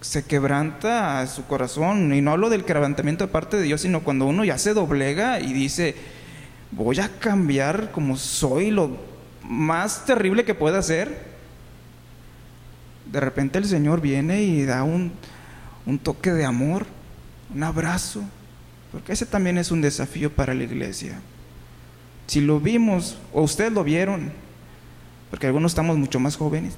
se 0.00 0.24
quebranta 0.24 1.26
su 1.26 1.46
corazón, 1.46 2.12
y 2.12 2.20
no 2.20 2.32
hablo 2.32 2.50
del 2.50 2.64
quebrantamiento 2.64 3.26
de 3.26 3.32
parte 3.32 3.56
de 3.56 3.62
Dios, 3.62 3.80
sino 3.80 4.04
cuando 4.04 4.26
uno 4.26 4.44
ya 4.44 4.58
se 4.58 4.74
doblega 4.74 5.40
y 5.40 5.52
dice, 5.52 5.96
voy 6.76 6.98
a 7.00 7.08
cambiar 7.08 7.92
como 7.92 8.16
soy 8.16 8.70
lo 8.70 8.96
más 9.42 10.04
terrible 10.04 10.44
que 10.44 10.54
pueda 10.54 10.82
ser. 10.82 11.34
De 13.10 13.20
repente 13.20 13.58
el 13.58 13.66
Señor 13.66 14.00
viene 14.00 14.42
y 14.42 14.64
da 14.64 14.82
un, 14.82 15.12
un 15.86 15.98
toque 15.98 16.32
de 16.32 16.44
amor, 16.44 16.86
un 17.54 17.62
abrazo, 17.62 18.22
porque 18.90 19.12
ese 19.12 19.26
también 19.26 19.58
es 19.58 19.70
un 19.70 19.80
desafío 19.80 20.32
para 20.32 20.54
la 20.54 20.64
iglesia. 20.64 21.20
Si 22.26 22.40
lo 22.40 22.58
vimos, 22.58 23.18
o 23.32 23.42
ustedes 23.42 23.72
lo 23.72 23.84
vieron, 23.84 24.32
porque 25.30 25.46
algunos 25.46 25.72
estamos 25.72 25.96
mucho 25.96 26.18
más 26.18 26.36
jóvenes, 26.36 26.76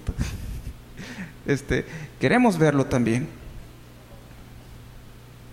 este, 1.46 1.86
queremos 2.20 2.58
verlo 2.58 2.86
también. 2.86 3.28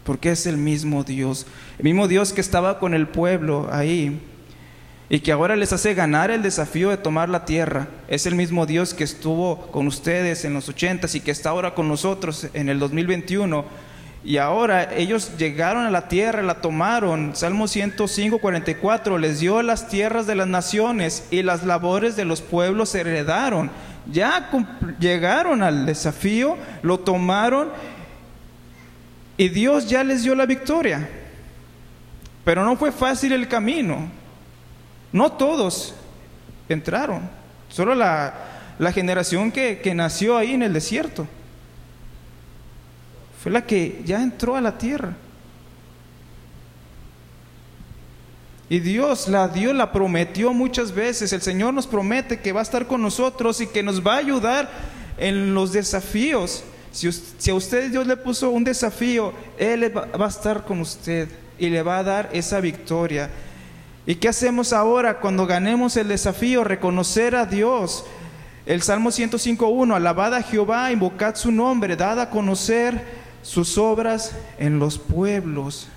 porque 0.04 0.32
es 0.32 0.48
el 0.48 0.58
mismo 0.58 1.06
Dios, 1.06 1.46
el 1.78 1.86
mismo 1.86 2.10
Dios 2.10 2.34
que 2.34 2.42
estaba 2.42 2.78
con 2.78 2.94
el 2.94 3.08
pueblo 3.08 3.70
ahí 3.72 4.20
y 5.14 5.20
que 5.20 5.32
ahora 5.32 5.56
les 5.56 5.72
hace 5.72 5.94
ganar 5.94 6.32
el 6.32 6.42
desafío 6.42 6.90
de 6.90 6.98
tomar 6.98 7.30
la 7.30 7.46
tierra. 7.46 7.88
Es 8.08 8.26
el 8.26 8.34
mismo 8.34 8.66
Dios 8.66 8.96
que 8.96 9.04
estuvo 9.04 9.68
con 9.68 9.86
ustedes 9.86 10.44
en 10.44 10.56
los 10.56 10.68
ochentas 10.70 11.14
y 11.14 11.20
que 11.20 11.30
está 11.30 11.52
ahora 11.52 11.76
con 11.76 11.88
nosotros 11.88 12.48
en 12.56 12.68
el 12.68 12.80
2021. 12.80 13.64
Y 14.24 14.38
ahora 14.38 14.92
ellos 14.96 15.34
llegaron 15.38 15.86
a 15.86 15.92
la 15.92 16.08
tierra, 16.08 16.42
la 16.42 16.62
tomaron. 16.62 17.36
Salmo 17.36 17.68
105, 17.68 18.40
44, 18.40 19.20
les 19.20 19.40
dio 19.40 19.62
las 19.62 19.88
tierras 19.88 20.26
de 20.26 20.34
las 20.34 20.48
naciones 20.48 21.28
y 21.30 21.44
las 21.44 21.64
labores 21.64 22.16
de 22.16 22.26
los 22.26 22.42
pueblos 22.42 22.90
se 22.90 23.02
heredaron. 23.02 23.70
Ya 24.12 24.50
llegaron 25.00 25.62
al 25.62 25.86
desafío, 25.86 26.58
lo 26.82 27.02
tomaron 27.02 27.70
y 29.38 29.50
Dios 29.50 29.88
ya 29.88 30.04
les 30.04 30.24
dio 30.24 30.34
la 30.34 30.48
victoria. 30.48 31.08
Pero 32.44 32.66
no 32.66 32.76
fue 32.78 32.92
fácil 32.92 33.32
el 33.34 33.48
camino. 33.48 34.23
No 35.14 35.32
todos 35.32 35.94
entraron, 36.68 37.30
solo 37.70 37.96
la, 37.96 38.34
generación 38.94 39.52
que, 39.52 39.80
que 39.80 39.96
nació 39.96 40.36
ahí 40.36 40.54
en 40.54 40.64
el 40.64 40.74
desierto. 40.74 41.26
Fue 43.42 43.52
la 43.52 43.66
que 43.66 44.02
ya 44.06 44.22
entró 44.22 44.56
a 44.56 44.62
la 44.62 44.78
tierra. 44.78 45.16
Y 48.70 48.80
Dios 48.80 49.28
la 49.28 49.48
dio, 49.48 49.72
la 49.72 49.92
prometió 49.92 50.52
muchas 50.54 50.94
veces. 50.94 51.32
El 51.32 51.42
Señor 51.42 51.74
nos 51.74 51.86
promete 51.86 52.40
que 52.40 52.52
va 52.52 52.62
a 52.62 52.64
estar 52.64 52.88
con 52.88 53.02
nosotros 53.02 53.62
y 53.62 53.68
que 53.68 53.84
nos 53.84 54.06
va 54.06 54.16
a 54.16 54.18
ayudar 54.18 54.70
en 55.18 55.54
los 55.54 55.74
desafíos. 55.74 56.64
Si, 56.92 57.52
a 57.52 57.54
usted 57.54 57.92
Dios 57.92 58.08
le 58.08 58.18
puso 58.18 58.50
un 58.50 58.64
desafío, 58.64 59.34
Él 59.58 59.96
va 59.96 60.26
a 60.26 60.30
estar 60.30 60.64
con 60.64 60.80
usted 60.80 61.28
y 61.60 61.70
le 61.70 61.84
va 61.84 62.00
a 62.00 62.04
dar 62.04 62.30
esa 62.34 62.60
victoria. 62.60 63.30
¿Y 64.06 64.16
qué 64.16 64.28
hacemos 64.30 64.74
ahora 64.74 65.20
cuando 65.20 65.46
ganemos 65.46 65.96
el 65.98 66.10
desafío? 66.10 66.64
Reconocer 66.64 67.36
a 67.36 67.46
Dios. 67.46 68.06
El 68.66 68.82
Salmo 68.82 69.10
105.1, 69.10 69.96
alabad 69.96 70.34
a 70.34 70.42
Jehová, 70.42 70.92
invocad 70.92 71.36
su 71.36 71.52
nombre, 71.52 71.96
dad 71.96 72.20
a 72.20 72.30
conocer 72.30 73.04
sus 73.42 73.78
obras 73.78 74.36
en 74.58 74.80
los 74.80 74.98
pueblos. 74.98 75.88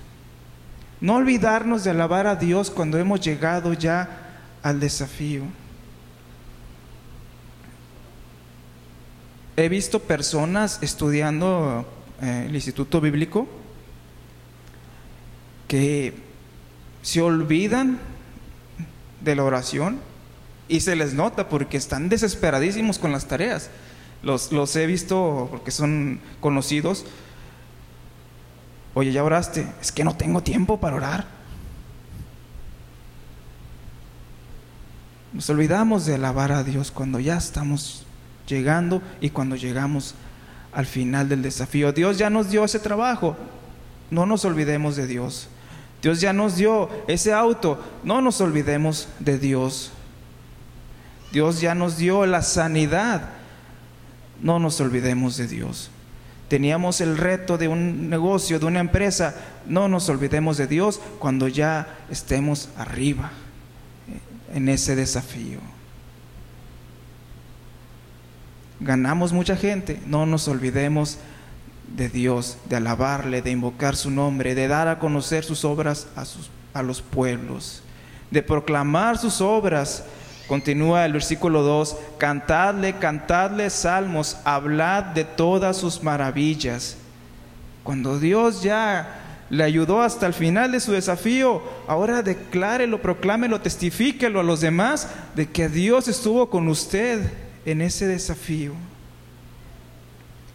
No 0.99 1.15
olvidarnos 1.15 1.83
de 1.83 1.91
alabar 1.91 2.27
a 2.27 2.35
Dios 2.35 2.71
cuando 2.71 2.97
hemos 2.97 3.21
llegado 3.21 3.73
ya 3.73 4.09
al 4.63 4.79
desafío. 4.79 5.43
he 9.57 9.69
visto 9.69 9.99
personas 9.99 10.77
estudiando 10.83 11.83
eh, 12.21 12.45
el 12.47 12.53
Instituto 12.53 13.01
Bíblico 13.01 13.47
que 15.67 16.13
se 17.07 17.21
olvidan 17.21 17.99
de 19.21 19.33
la 19.33 19.45
oración 19.45 19.97
y 20.67 20.81
se 20.81 20.97
les 20.97 21.13
nota 21.13 21.47
porque 21.47 21.77
están 21.77 22.09
desesperadísimos 22.09 22.99
con 22.99 23.13
las 23.13 23.29
tareas. 23.29 23.69
Los, 24.23 24.51
los 24.51 24.75
he 24.75 24.85
visto 24.87 25.47
porque 25.49 25.71
son 25.71 26.19
conocidos. 26.41 27.05
Oye, 28.93 29.13
¿ya 29.13 29.23
oraste? 29.23 29.65
Es 29.79 29.93
que 29.93 30.03
no 30.03 30.17
tengo 30.17 30.43
tiempo 30.43 30.81
para 30.81 30.97
orar. 30.97 31.27
Nos 35.31 35.49
olvidamos 35.49 36.05
de 36.05 36.15
alabar 36.15 36.51
a 36.51 36.65
Dios 36.65 36.91
cuando 36.91 37.21
ya 37.21 37.37
estamos 37.37 38.05
llegando 38.49 39.01
y 39.21 39.29
cuando 39.29 39.55
llegamos 39.55 40.13
al 40.73 40.85
final 40.85 41.29
del 41.29 41.41
desafío. 41.41 41.93
Dios 41.93 42.17
ya 42.17 42.29
nos 42.29 42.49
dio 42.49 42.65
ese 42.65 42.79
trabajo, 42.79 43.37
no 44.11 44.25
nos 44.25 44.43
olvidemos 44.43 44.97
de 44.97 45.07
Dios. 45.07 45.47
Dios 46.01 46.21
ya 46.21 46.33
nos 46.33 46.55
dio 46.55 46.89
ese 47.07 47.33
auto, 47.33 47.83
no 48.03 48.21
nos 48.21 48.39
olvidemos 48.41 49.07
de 49.19 49.39
Dios. 49.39 49.91
Dios 51.31 51.59
ya 51.59 51.75
nos 51.75 51.97
dio 51.97 52.25
la 52.25 52.41
sanidad, 52.41 53.29
no 54.41 54.59
nos 54.59 54.79
olvidemos 54.79 55.37
de 55.37 55.47
Dios. 55.47 55.89
Teníamos 56.47 57.01
el 57.01 57.17
reto 57.17 57.57
de 57.57 57.67
un 57.67 58.09
negocio, 58.09 58.59
de 58.59 58.65
una 58.65 58.79
empresa, 58.79 59.35
no 59.65 59.89
nos 59.89 60.07
olvidemos 60.07 60.57
de 60.57 60.67
Dios 60.67 61.01
cuando 61.19 61.47
ya 61.47 61.97
estemos 62.09 62.69
arriba 62.77 63.31
en 64.53 64.69
ese 64.69 64.95
desafío. 64.95 65.59
Ganamos 68.79 69.33
mucha 69.33 69.57
gente, 69.57 69.99
no 70.05 70.25
nos 70.25 70.47
olvidemos 70.47 71.15
de 71.15 71.36
Dios, 71.95 72.57
de 72.65 72.75
alabarle, 72.75 73.41
de 73.41 73.51
invocar 73.51 73.95
su 73.95 74.11
nombre, 74.11 74.55
de 74.55 74.67
dar 74.67 74.87
a 74.87 74.99
conocer 74.99 75.43
sus 75.43 75.65
obras 75.65 76.07
a, 76.15 76.25
sus, 76.25 76.49
a 76.73 76.83
los 76.83 77.01
pueblos, 77.01 77.81
de 78.31 78.43
proclamar 78.43 79.17
sus 79.17 79.41
obras. 79.41 80.03
Continúa 80.47 81.05
el 81.05 81.13
versículo 81.13 81.63
2, 81.63 81.97
cantadle, 82.17 82.97
cantadle 82.97 83.69
salmos, 83.69 84.37
hablad 84.45 85.03
de 85.03 85.23
todas 85.23 85.77
sus 85.77 86.03
maravillas. 86.03 86.97
Cuando 87.83 88.19
Dios 88.19 88.63
ya 88.63 89.45
le 89.49 89.63
ayudó 89.63 90.01
hasta 90.01 90.27
el 90.27 90.33
final 90.33 90.71
de 90.71 90.79
su 90.79 90.91
desafío, 90.91 91.61
ahora 91.87 92.21
declárelo, 92.21 93.01
proclámelo, 93.01 93.61
testifíquelo 93.61 94.39
a 94.39 94.43
los 94.43 94.61
demás 94.61 95.09
de 95.35 95.49
que 95.49 95.69
Dios 95.69 96.07
estuvo 96.07 96.49
con 96.49 96.67
usted 96.67 97.31
en 97.65 97.81
ese 97.81 98.07
desafío. 98.07 98.73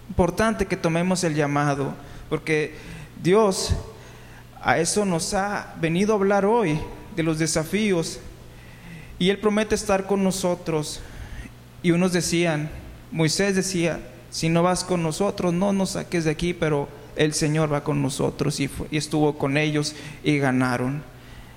Importante 0.09 0.67
que 0.67 0.77
tomemos 0.77 1.25
el 1.25 1.35
llamado, 1.35 1.95
porque 2.29 2.75
Dios 3.23 3.75
a 4.63 4.79
eso 4.79 5.05
nos 5.05 5.35
ha 5.35 5.75
venido 5.81 6.13
a 6.13 6.17
hablar 6.17 6.45
hoy, 6.45 6.79
de 7.17 7.23
los 7.23 7.39
desafíos, 7.39 8.21
y 9.19 9.31
Él 9.31 9.39
promete 9.39 9.75
estar 9.75 10.07
con 10.07 10.23
nosotros. 10.23 11.01
Y 11.83 11.91
unos 11.91 12.13
decían, 12.13 12.71
Moisés 13.11 13.57
decía, 13.57 14.01
si 14.31 14.49
no 14.49 14.63
vas 14.63 14.85
con 14.85 15.03
nosotros, 15.03 15.53
no 15.53 15.73
nos 15.73 15.91
saques 15.91 16.25
de 16.25 16.31
aquí, 16.31 16.55
pero 16.55 16.89
el 17.17 17.35
Señor 17.35 17.73
va 17.73 17.85
con 17.85 18.01
nosotros 18.01 18.61
y, 18.61 18.71
y 18.91 18.97
estuvo 18.97 19.37
con 19.37 19.57
ellos 19.57 19.95
y 20.25 20.39
ganaron 20.39 21.03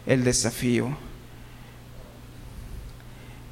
el 0.05 0.23
desafío. 0.23 0.89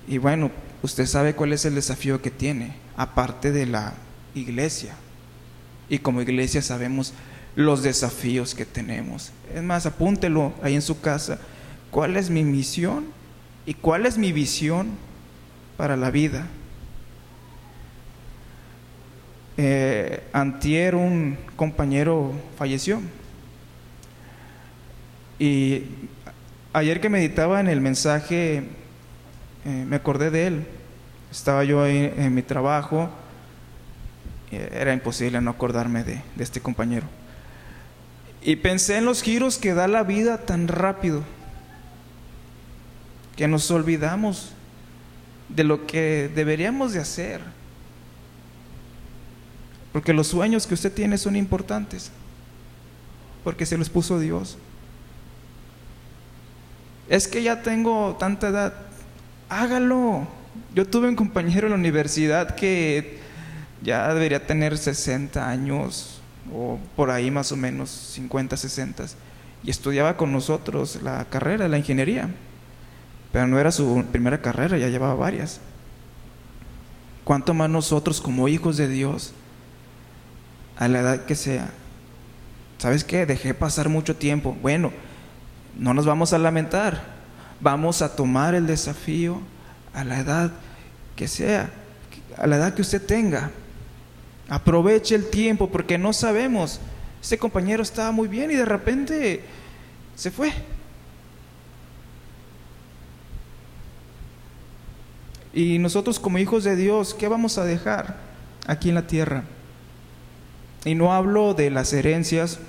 Y 0.07 0.17
bueno, 0.17 0.51
usted 0.81 1.05
sabe 1.05 1.33
cuál 1.35 1.53
es 1.53 1.63
el 1.65 1.75
desafío 1.75 2.21
que 2.21 2.31
tiene, 2.31 2.75
aparte 2.97 3.51
de 3.51 3.65
la 3.65 3.93
iglesia. 4.35 4.95
Y 5.89 5.99
como 5.99 6.21
iglesia 6.21 6.61
sabemos 6.61 7.13
los 7.55 7.83
desafíos 7.83 8.55
que 8.55 8.65
tenemos. 8.65 9.31
Es 9.53 9.61
más, 9.61 9.85
apúntelo 9.85 10.53
ahí 10.61 10.75
en 10.75 10.81
su 10.81 10.99
casa. 10.99 11.39
¿Cuál 11.91 12.17
es 12.17 12.29
mi 12.29 12.43
misión 12.43 13.05
y 13.65 13.73
cuál 13.73 14.05
es 14.05 14.17
mi 14.17 14.31
visión 14.31 14.87
para 15.77 15.95
la 15.95 16.09
vida? 16.09 16.47
Eh, 19.57 20.23
antier 20.33 20.95
un 20.95 21.37
compañero 21.55 22.31
falleció. 22.57 23.01
Y 25.37 25.83
ayer 26.71 26.99
que 26.99 27.09
meditaba 27.09 27.59
en 27.59 27.67
el 27.67 27.81
mensaje 27.81 28.63
eh, 29.65 29.85
me 29.87 29.95
acordé 29.95 30.29
de 30.29 30.47
él. 30.47 30.65
Estaba 31.31 31.63
yo 31.63 31.81
ahí 31.81 32.13
en 32.17 32.35
mi 32.35 32.41
trabajo, 32.41 33.09
era 34.55 34.93
imposible 34.93 35.39
no 35.41 35.51
acordarme 35.51 36.03
de, 36.03 36.21
de 36.35 36.43
este 36.43 36.61
compañero. 36.61 37.07
Y 38.41 38.57
pensé 38.57 38.97
en 38.97 39.05
los 39.05 39.21
giros 39.21 39.57
que 39.57 39.73
da 39.73 39.87
la 39.87 40.03
vida 40.03 40.39
tan 40.39 40.67
rápido, 40.67 41.23
que 43.35 43.47
nos 43.47 43.71
olvidamos 43.71 44.51
de 45.47 45.63
lo 45.63 45.87
que 45.87 46.29
deberíamos 46.33 46.93
de 46.93 46.99
hacer. 46.99 47.41
Porque 49.93 50.13
los 50.13 50.27
sueños 50.27 50.67
que 50.67 50.73
usted 50.73 50.91
tiene 50.91 51.17
son 51.17 51.35
importantes, 51.35 52.11
porque 53.43 53.65
se 53.65 53.77
los 53.77 53.89
puso 53.89 54.19
Dios. 54.19 54.57
Es 57.09 57.27
que 57.27 57.43
ya 57.43 57.61
tengo 57.61 58.17
tanta 58.19 58.49
edad, 58.49 58.73
hágalo. 59.49 60.27
Yo 60.75 60.87
tuve 60.87 61.07
un 61.07 61.15
compañero 61.15 61.67
en 61.67 61.71
la 61.71 61.79
universidad 61.79 62.55
que 62.55 63.22
ya 63.83 64.13
debería 64.13 64.45
tener 64.45 64.77
60 64.77 65.47
años 65.47 66.21
o 66.53 66.79
por 66.95 67.11
ahí 67.11 67.29
más 67.31 67.51
o 67.51 67.55
menos 67.55 67.89
50, 67.89 68.57
60 68.57 69.05
y 69.63 69.69
estudiaba 69.69 70.17
con 70.17 70.31
nosotros 70.31 70.99
la 71.01 71.25
carrera, 71.25 71.67
la 71.67 71.77
ingeniería, 71.77 72.29
pero 73.31 73.47
no 73.47 73.59
era 73.59 73.71
su 73.71 74.03
primera 74.11 74.41
carrera, 74.41 74.77
ya 74.77 74.89
llevaba 74.89 75.15
varias. 75.15 75.59
¿Cuánto 77.23 77.53
más 77.53 77.69
nosotros 77.69 78.19
como 78.19 78.47
hijos 78.47 78.77
de 78.77 78.87
Dios, 78.89 79.33
a 80.77 80.87
la 80.87 80.99
edad 80.99 81.25
que 81.25 81.35
sea? 81.35 81.69
¿Sabes 82.77 83.03
qué? 83.03 83.25
Dejé 83.25 83.53
pasar 83.53 83.87
mucho 83.87 84.15
tiempo. 84.17 84.57
Bueno, 84.61 84.91
no 85.77 85.93
nos 85.93 86.05
vamos 86.05 86.33
a 86.33 86.37
lamentar 86.37 87.13
vamos 87.63 88.01
a 88.01 88.13
tomar 88.13 88.53
el 88.53 88.67
desafío 88.67 89.39
a 89.93 90.03
la 90.03 90.19
edad 90.19 90.51
que 91.15 91.27
sea, 91.27 91.71
a 92.37 92.45
la 92.45 92.57
edad 92.57 92.73
que 92.73 92.81
usted 92.81 93.03
tenga. 93.03 93.51
Aproveche 94.49 95.15
el 95.15 95.29
tiempo 95.29 95.69
porque 95.69 95.97
no 95.97 96.11
sabemos 96.11 96.79
Ese 97.21 97.37
compañero 97.37 97.81
estaba 97.81 98.11
muy 98.11 98.27
bien 98.27 98.51
y 98.51 98.55
de 98.55 98.65
repente 98.65 99.41
se 100.15 100.31
fue. 100.31 100.51
Y 105.53 105.77
nosotros 105.77 106.19
como 106.19 106.39
hijos 106.39 106.63
de 106.63 106.75
Dios, 106.75 107.13
¿qué 107.13 107.27
vamos 107.27 107.57
a 107.57 107.63
dejar 107.63 108.17
aquí 108.65 108.89
en 108.89 108.95
la 108.95 109.07
tierra? 109.07 109.43
Y 110.83 110.95
no 110.95 111.13
hablo 111.13 111.53
de 111.53 111.69
las 111.69 111.93
herencias, 111.93 112.59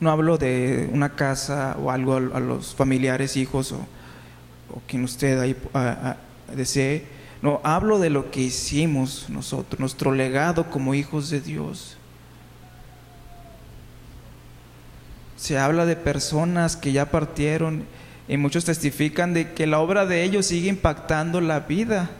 no 0.00 0.10
hablo 0.10 0.36
de 0.36 0.90
una 0.92 1.10
casa 1.10 1.76
o 1.80 1.90
algo 1.90 2.16
a, 2.16 2.40
los 2.40 2.74
familiares, 2.74 3.36
hijos 3.36 3.72
o, 3.72 3.86
quien 4.86 5.04
usted 5.04 5.38
ahí 5.38 5.56
desee. 6.54 7.17
No, 7.40 7.60
hablo 7.62 7.98
de 7.98 8.10
lo 8.10 8.30
que 8.30 8.40
hicimos 8.40 9.26
nosotros, 9.28 9.78
nuestro 9.78 10.12
legado 10.12 10.70
como 10.70 10.94
hijos 10.94 11.30
de 11.30 11.40
Dios. 11.40 11.96
Se 15.36 15.56
habla 15.56 15.86
de 15.86 15.94
personas 15.94 16.76
que 16.76 16.90
ya 16.90 17.10
partieron 17.12 17.84
y 18.26 18.36
muchos 18.36 18.64
testifican 18.64 19.34
de 19.34 19.52
que 19.52 19.68
la 19.68 19.78
obra 19.78 20.04
de 20.04 20.24
ellos 20.24 20.46
sigue 20.46 20.68
impactando 20.68 21.40
la 21.40 21.60
vida 21.60 22.10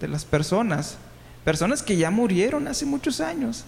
de 0.00 0.06
las 0.06 0.24
personas. 0.24 0.96
Personas 1.44 1.82
que 1.82 1.96
ya 1.96 2.10
murieron 2.12 2.68
hace 2.68 2.86
muchos 2.86 3.20
años. 3.20 3.64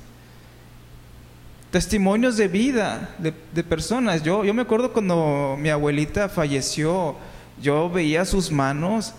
Testimonios 1.73 2.37
de 2.37 2.46
vida 2.46 3.16
de, 3.18 3.33
personas. 3.64 4.23
Yo, 4.23 4.44
yo 4.44 4.55
me 4.55 4.62
acuerdo 4.62 4.92
cuando 4.92 5.57
mi 5.59 5.70
abuelita 5.70 6.29
falleció, 6.29 7.16
yo 7.61 7.90
veía 7.90 8.25
sus 8.25 8.51
manos 8.51 9.14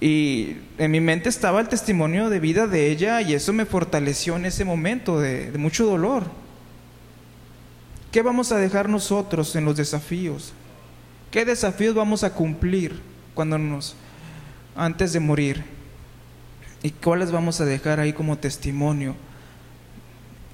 y 0.00 0.56
en 0.78 0.90
mi 0.90 1.00
mente 1.00 1.28
estaba 1.28 1.60
el 1.60 1.68
testimonio 1.68 2.30
de 2.30 2.38
vida 2.38 2.66
de 2.66 2.90
ella 2.90 3.20
y 3.20 3.34
eso 3.34 3.52
me 3.52 3.66
fortaleció 3.66 4.36
en 4.36 4.46
ese 4.46 4.64
momento 4.64 5.18
de, 5.18 5.50
mucho 5.58 5.86
dolor. 5.86 6.24
¿Qué 8.12 8.22
vamos 8.22 8.52
a 8.52 8.58
dejar 8.58 8.88
nosotros 8.88 9.56
en 9.56 9.64
los 9.64 9.76
desafíos? 9.76 10.52
¿Qué 11.30 11.44
desafíos 11.44 11.94
vamos 11.94 12.22
a 12.22 12.32
cumplir 12.32 13.00
cuando 13.34 13.58
nos 13.58 13.96
antes 14.76 15.12
de 15.12 15.20
morir? 15.20 15.64
¿Y 16.82 16.90
cuáles 16.90 17.32
vamos 17.32 17.60
a 17.60 17.64
dejar 17.64 17.98
ahí 17.98 18.12
como 18.12 18.38
testimonio 18.38 19.16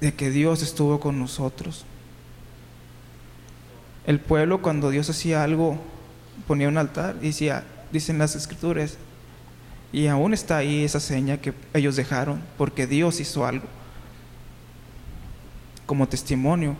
de 0.01 0.13
que 0.13 0.31
Dios 0.31 0.63
estuvo 0.63 0.99
con 0.99 1.19
nosotros? 1.19 1.85
El 4.07 4.19
pueblo 4.19 4.63
cuando 4.63 4.89
Dios 4.89 5.09
hacía 5.09 5.43
algo 5.43 5.79
ponía 6.47 6.67
un 6.67 6.77
altar 6.77 7.15
y 7.21 7.27
decía, 7.27 7.63
dicen 7.91 8.17
las 8.17 8.35
escrituras, 8.35 8.97
y 9.95 10.07
aún 10.07 10.33
está 10.33 10.57
ahí 10.57 10.83
esa 10.83 10.99
seña 10.99 11.37
que 11.37 11.53
ellos 11.73 11.95
dejaron 11.95 12.41
porque 12.57 12.85
Dios 12.85 13.21
hizo 13.21 13.45
algo 13.45 13.65
como 15.85 16.09
testimonio 16.09 16.75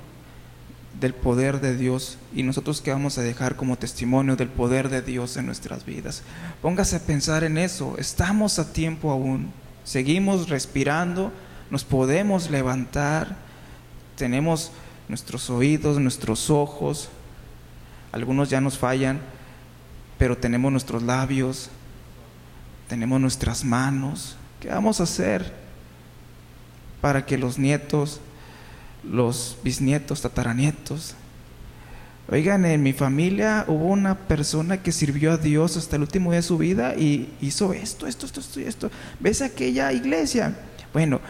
del 1.00 1.14
poder 1.14 1.62
de 1.62 1.78
Dios. 1.78 2.18
Y 2.36 2.44
nosotros 2.44 2.82
que 2.82 2.92
vamos 2.92 3.18
a 3.18 3.22
dejar 3.22 3.56
como 3.56 3.78
testimonio 3.78 4.36
del 4.36 4.50
poder 4.50 4.90
de 4.90 5.02
Dios 5.02 5.38
en 5.38 5.46
nuestras 5.46 5.86
vidas. 5.86 6.24
Póngase 6.62 6.98
a 6.98 7.00
pensar 7.00 7.46
en 7.46 7.58
eso, 7.58 7.96
estamos 7.98 8.60
a 8.60 8.74
tiempo 8.74 9.10
aún, 9.10 9.50
seguimos 9.86 10.50
respirando, 10.50 11.32
nos 11.72 11.86
podemos 11.86 12.50
levantar, 12.50 13.38
tenemos 14.18 14.74
nuestros 15.08 15.50
oídos, 15.50 16.02
nuestros 16.02 16.50
ojos, 16.50 17.08
algunos 18.12 18.50
ya 18.50 18.60
nos 18.60 18.78
fallan, 18.78 19.22
pero 20.18 20.38
tenemos 20.38 20.70
nuestros 20.70 21.02
labios, 21.02 21.70
tenemos 22.88 23.20
nuestras 23.20 23.64
manos. 23.64 24.38
¿Qué 24.60 24.70
vamos 24.70 25.00
a 25.00 25.04
hacer 25.04 25.54
para 27.02 27.26
que 27.26 27.38
los 27.38 27.60
nietos 27.60 28.22
los 29.12 29.58
bisnietos, 29.64 30.22
tataranietos. 30.22 31.16
Oigan, 32.30 32.66
en 32.66 32.82
mi 32.82 32.94
familia 32.94 33.66
hubo 33.68 33.86
una 33.86 34.16
persona 34.16 34.82
que 34.82 34.92
sirvió 34.92 35.34
a 35.34 35.38
Dios 35.38 35.78
hasta 35.78 35.96
el 35.96 36.02
último 36.02 36.32
día 36.32 36.40
de 36.40 36.48
su 36.48 36.58
vida 36.58 36.96
y 36.96 37.30
hizo 37.40 37.72
esto, 37.74 38.08
esto, 38.08 38.26
esto, 38.26 38.40
esto 38.40 38.60
esto. 38.60 38.92
¿Ves 39.20 39.44
aquella 39.44 39.92
iglesia? 39.94 40.56
Bueno, 40.92 41.22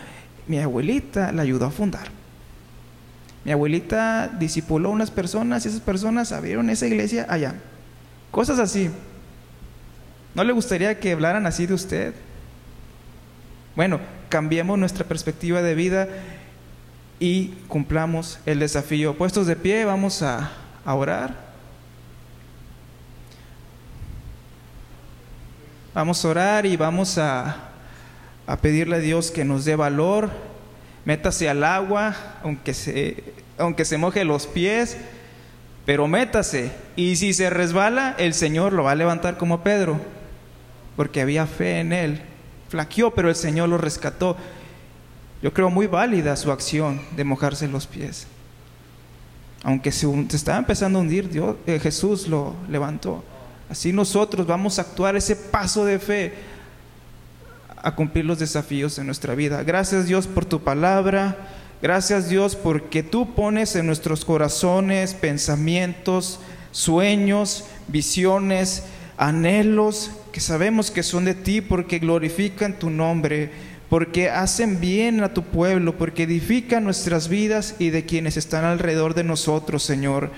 mi 0.48 0.60
abuelita 0.60 1.34
la 1.34 1.42
ayudó 1.42 1.66
a 1.66 1.72
fundar. 1.72 2.08
Mi 3.44 3.52
abuelita 3.52 4.30
disipuló 4.40 4.90
a 4.90 4.94
unas 4.94 5.12
personas 5.12 5.66
y 5.66 5.70
esas 5.70 5.82
personas 5.82 6.32
abrieron 6.32 6.70
esa 6.70 6.88
iglesia 6.88 7.28
allá. 7.30 7.56
Cosas 8.32 8.58
así. 8.60 8.90
¿No 10.36 10.44
le 10.44 10.52
gustaría 10.52 11.00
que 11.00 11.14
hablaran 11.14 11.48
así 11.48 11.66
de 11.66 11.74
usted? 11.74 12.14
Bueno, 13.74 14.02
cambiemos 14.28 14.78
nuestra 14.78 15.06
perspectiva 15.06 15.62
de 15.62 15.76
vida 15.76 16.10
y 17.22 17.54
cumplamos 17.70 18.40
el 18.46 18.60
desafío. 18.60 19.18
Puestos 19.18 19.48
de 19.48 19.56
pie, 19.56 19.86
vamos 19.86 20.22
a, 20.22 20.52
orar. 20.86 21.34
Vamos 25.94 26.26
a 26.26 26.28
orar 26.28 26.66
y 26.66 26.76
vamos 26.76 27.18
a, 27.18 27.56
a, 28.46 28.58
pedirle 28.58 28.98
a 28.98 29.00
Dios 29.00 29.32
que 29.32 29.46
nos 29.46 29.64
dé 29.64 29.78
valor. 29.78 30.32
Métase 31.06 31.48
al 31.48 31.64
agua, 31.64 32.14
aunque 32.44 32.74
se, 32.74 33.24
aunque 33.58 33.86
se 33.86 33.98
moje 33.98 34.26
los 34.26 34.48
pies, 34.48 34.98
pero 35.86 36.10
métase. 36.10 36.74
Y 36.98 37.16
si 37.16 37.34
se 37.34 37.50
resbala, 37.50 38.16
el 38.18 38.34
Señor 38.34 38.74
lo 38.74 38.84
va 38.84 38.92
a 38.92 38.96
levantar 38.96 39.38
como 39.38 39.64
Pedro, 39.64 40.02
porque 40.96 41.22
había 41.22 41.46
fe 41.46 41.80
en 41.80 41.94
él. 41.94 42.22
Flaqueó, 42.70 43.14
pero 43.14 43.30
el 43.30 43.36
Señor 43.36 43.70
lo 43.70 43.78
rescató. 43.78 44.38
Yo 45.42 45.54
creo 45.54 45.70
muy 45.70 45.88
válida 45.88 46.36
su 46.36 46.52
acción 46.52 47.02
de 47.16 47.24
mojarse 47.24 47.68
los 47.68 47.88
pies. 47.88 48.28
Aunque 49.64 49.92
se, 49.92 50.08
estaba 50.34 50.58
empezando 50.58 51.00
a 51.00 51.02
hundir, 51.02 51.30
Dios, 51.30 51.56
eh, 51.66 51.80
Jesús 51.80 52.28
lo 52.28 52.56
levantó. 52.70 53.24
Así 53.70 53.92
nosotros 53.92 54.46
vamos 54.46 54.78
a 54.78 54.84
actuar 54.84 55.16
ese 55.16 55.36
paso 55.36 55.86
de 55.86 56.00
fe 56.00 56.34
a 57.78 57.94
cumplir 57.96 58.26
los 58.26 58.40
desafíos 58.40 58.98
en 58.98 59.06
nuestra 59.06 59.36
vida. 59.36 59.64
Gracias 59.64 60.08
Dios 60.08 60.28
por 60.28 60.46
tu 60.46 60.62
palabra. 60.62 61.38
Gracias 61.82 62.30
Dios 62.30 62.56
porque 62.56 63.04
tú 63.04 63.36
pones 63.36 63.76
en 63.76 63.86
nuestros 63.86 64.26
corazones 64.26 65.14
pensamientos, 65.14 66.40
sueños, 66.72 67.66
visiones, 67.88 68.84
anhelos 69.18 70.12
que 70.36 70.42
sabemos 70.42 70.92
que 70.92 71.02
son 71.02 71.24
de 71.24 71.34
ti 71.34 71.62
porque 71.62 71.98
glorifican 71.98 72.78
tu 72.78 72.90
nombre 72.90 73.52
porque 73.88 74.30
hacen 74.30 74.82
bien 74.82 75.24
a 75.24 75.34
tu 75.34 75.44
pueblo, 75.44 75.98
porque 75.98 76.24
edifican 76.24 76.84
nuestras 76.84 77.30
vidas 77.30 77.78
y 77.80 77.90
de 77.90 78.06
quienes 78.06 78.36
están 78.36 78.66
alrededor 78.66 79.14
de 79.14 79.24
nosotros, 79.24 79.84
Señor. 79.84 80.32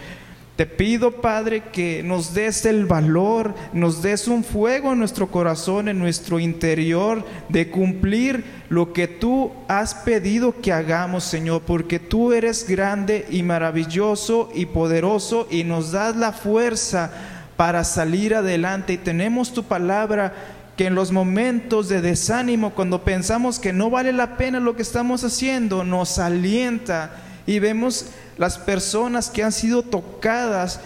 Te 0.55 0.67
pido, 0.67 1.19
Padre, 1.19 1.63
que 1.73 2.03
nos 2.03 2.35
des 2.35 2.65
el 2.65 2.85
valor, 2.85 3.55
nos 3.73 4.03
des 4.03 4.27
un 4.27 4.43
fuego 4.43 4.93
en 4.93 4.99
nuestro 4.99 5.31
corazón, 5.31 5.89
en 5.89 5.97
nuestro 5.97 6.39
interior, 6.39 7.25
de 7.49 7.71
cumplir 7.71 8.43
lo 8.69 8.93
que 8.93 9.07
tú 9.07 9.51
has 9.67 9.95
pedido 9.95 10.61
que 10.61 10.73
hagamos, 10.73 11.23
Señor, 11.23 11.63
porque 11.65 11.97
tú 11.97 12.33
eres 12.33 12.69
grande 12.69 13.25
y 13.31 13.41
maravilloso 13.41 14.51
y 14.53 14.67
poderoso 14.67 15.47
y 15.49 15.63
nos 15.63 15.91
das 15.91 16.15
la 16.15 16.33
fuerza 16.33 17.36
para 17.57 17.83
salir 17.83 18.35
adelante. 18.35 18.93
Y 18.93 18.97
tenemos 18.97 19.53
tu 19.53 19.63
palabra 19.63 20.33
que 20.77 20.85
en 20.85 20.95
los 20.95 21.11
momentos 21.11 21.89
de 21.89 22.01
desánimo, 22.01 22.69
cuando 22.75 23.03
pensamos 23.03 23.59
que 23.59 23.73
no 23.73 23.89
vale 23.89 24.13
la 24.13 24.37
pena 24.37 24.59
lo 24.59 24.75
que 24.75 24.83
estamos 24.83 25.23
haciendo, 25.23 25.83
nos 25.83 26.19
alienta 26.19 27.11
y 27.47 27.59
vemos 27.59 28.05
las 28.37 28.59
personas 28.59 29.31
que 29.31 29.43
han 29.43 29.51
sido 29.51 29.81
tocadas 29.81 30.79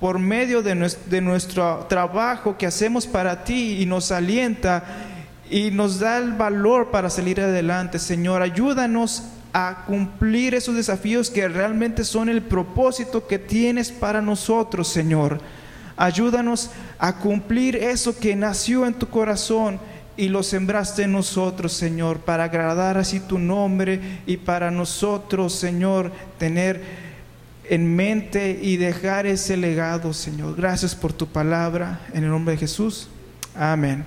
por 0.00 0.18
medio 0.18 0.62
de 0.62 1.20
nuestro, 1.20 1.86
trabajo 1.88 2.56
que 2.56 2.66
hacemos 2.66 3.06
para 3.06 3.42
ti 3.42 3.78
y 3.80 3.86
nos 3.86 4.12
alienta 4.12 4.84
y 5.50 5.70
nos 5.70 5.98
da 5.98 6.18
el 6.18 6.32
valor 6.32 6.90
para 6.90 7.08
salir 7.08 7.40
adelante. 7.40 7.98
Señor, 7.98 8.42
ayúdanos 8.42 9.24
a 9.52 9.84
cumplir 9.86 10.54
esos 10.54 10.76
desafíos 10.76 11.30
que 11.30 11.48
realmente 11.48 12.04
son 12.04 12.28
el 12.28 12.42
propósito 12.42 13.26
que 13.26 13.38
tienes 13.38 13.90
para 13.90 14.20
nosotros, 14.20 14.88
Señor. 14.88 15.40
Ayúdanos 15.98 16.70
a 16.98 17.16
cumplir 17.16 17.74
eso 17.76 18.16
que 18.16 18.36
nació 18.36 18.86
en 18.86 18.94
tu 18.94 19.08
corazón 19.08 19.80
y 20.16 20.28
lo 20.28 20.44
sembraste 20.44 21.02
en 21.02 21.12
nosotros, 21.12 21.72
Señor, 21.72 22.20
para 22.20 22.44
agradar 22.44 22.96
así 22.98 23.18
tu 23.20 23.38
nombre 23.38 24.20
y 24.24 24.36
para 24.36 24.70
nosotros, 24.70 25.54
Señor, 25.54 26.12
tener 26.38 26.80
en 27.68 27.96
mente 27.96 28.58
y 28.62 28.76
dejar 28.76 29.26
ese 29.26 29.56
legado, 29.56 30.14
Señor. 30.14 30.56
Gracias 30.56 30.94
por 30.94 31.12
tu 31.12 31.26
palabra, 31.26 32.00
en 32.14 32.22
el 32.24 32.30
nombre 32.30 32.54
de 32.54 32.58
Jesús. 32.58 33.08
Amén. 33.56 34.04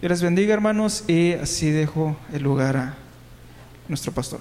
Dios 0.00 0.10
les 0.10 0.22
bendiga, 0.22 0.52
hermanos, 0.54 1.04
y 1.06 1.34
así 1.34 1.70
dejo 1.70 2.16
el 2.32 2.42
lugar 2.42 2.76
a 2.76 2.94
nuestro 3.88 4.10
pastor. 4.10 4.40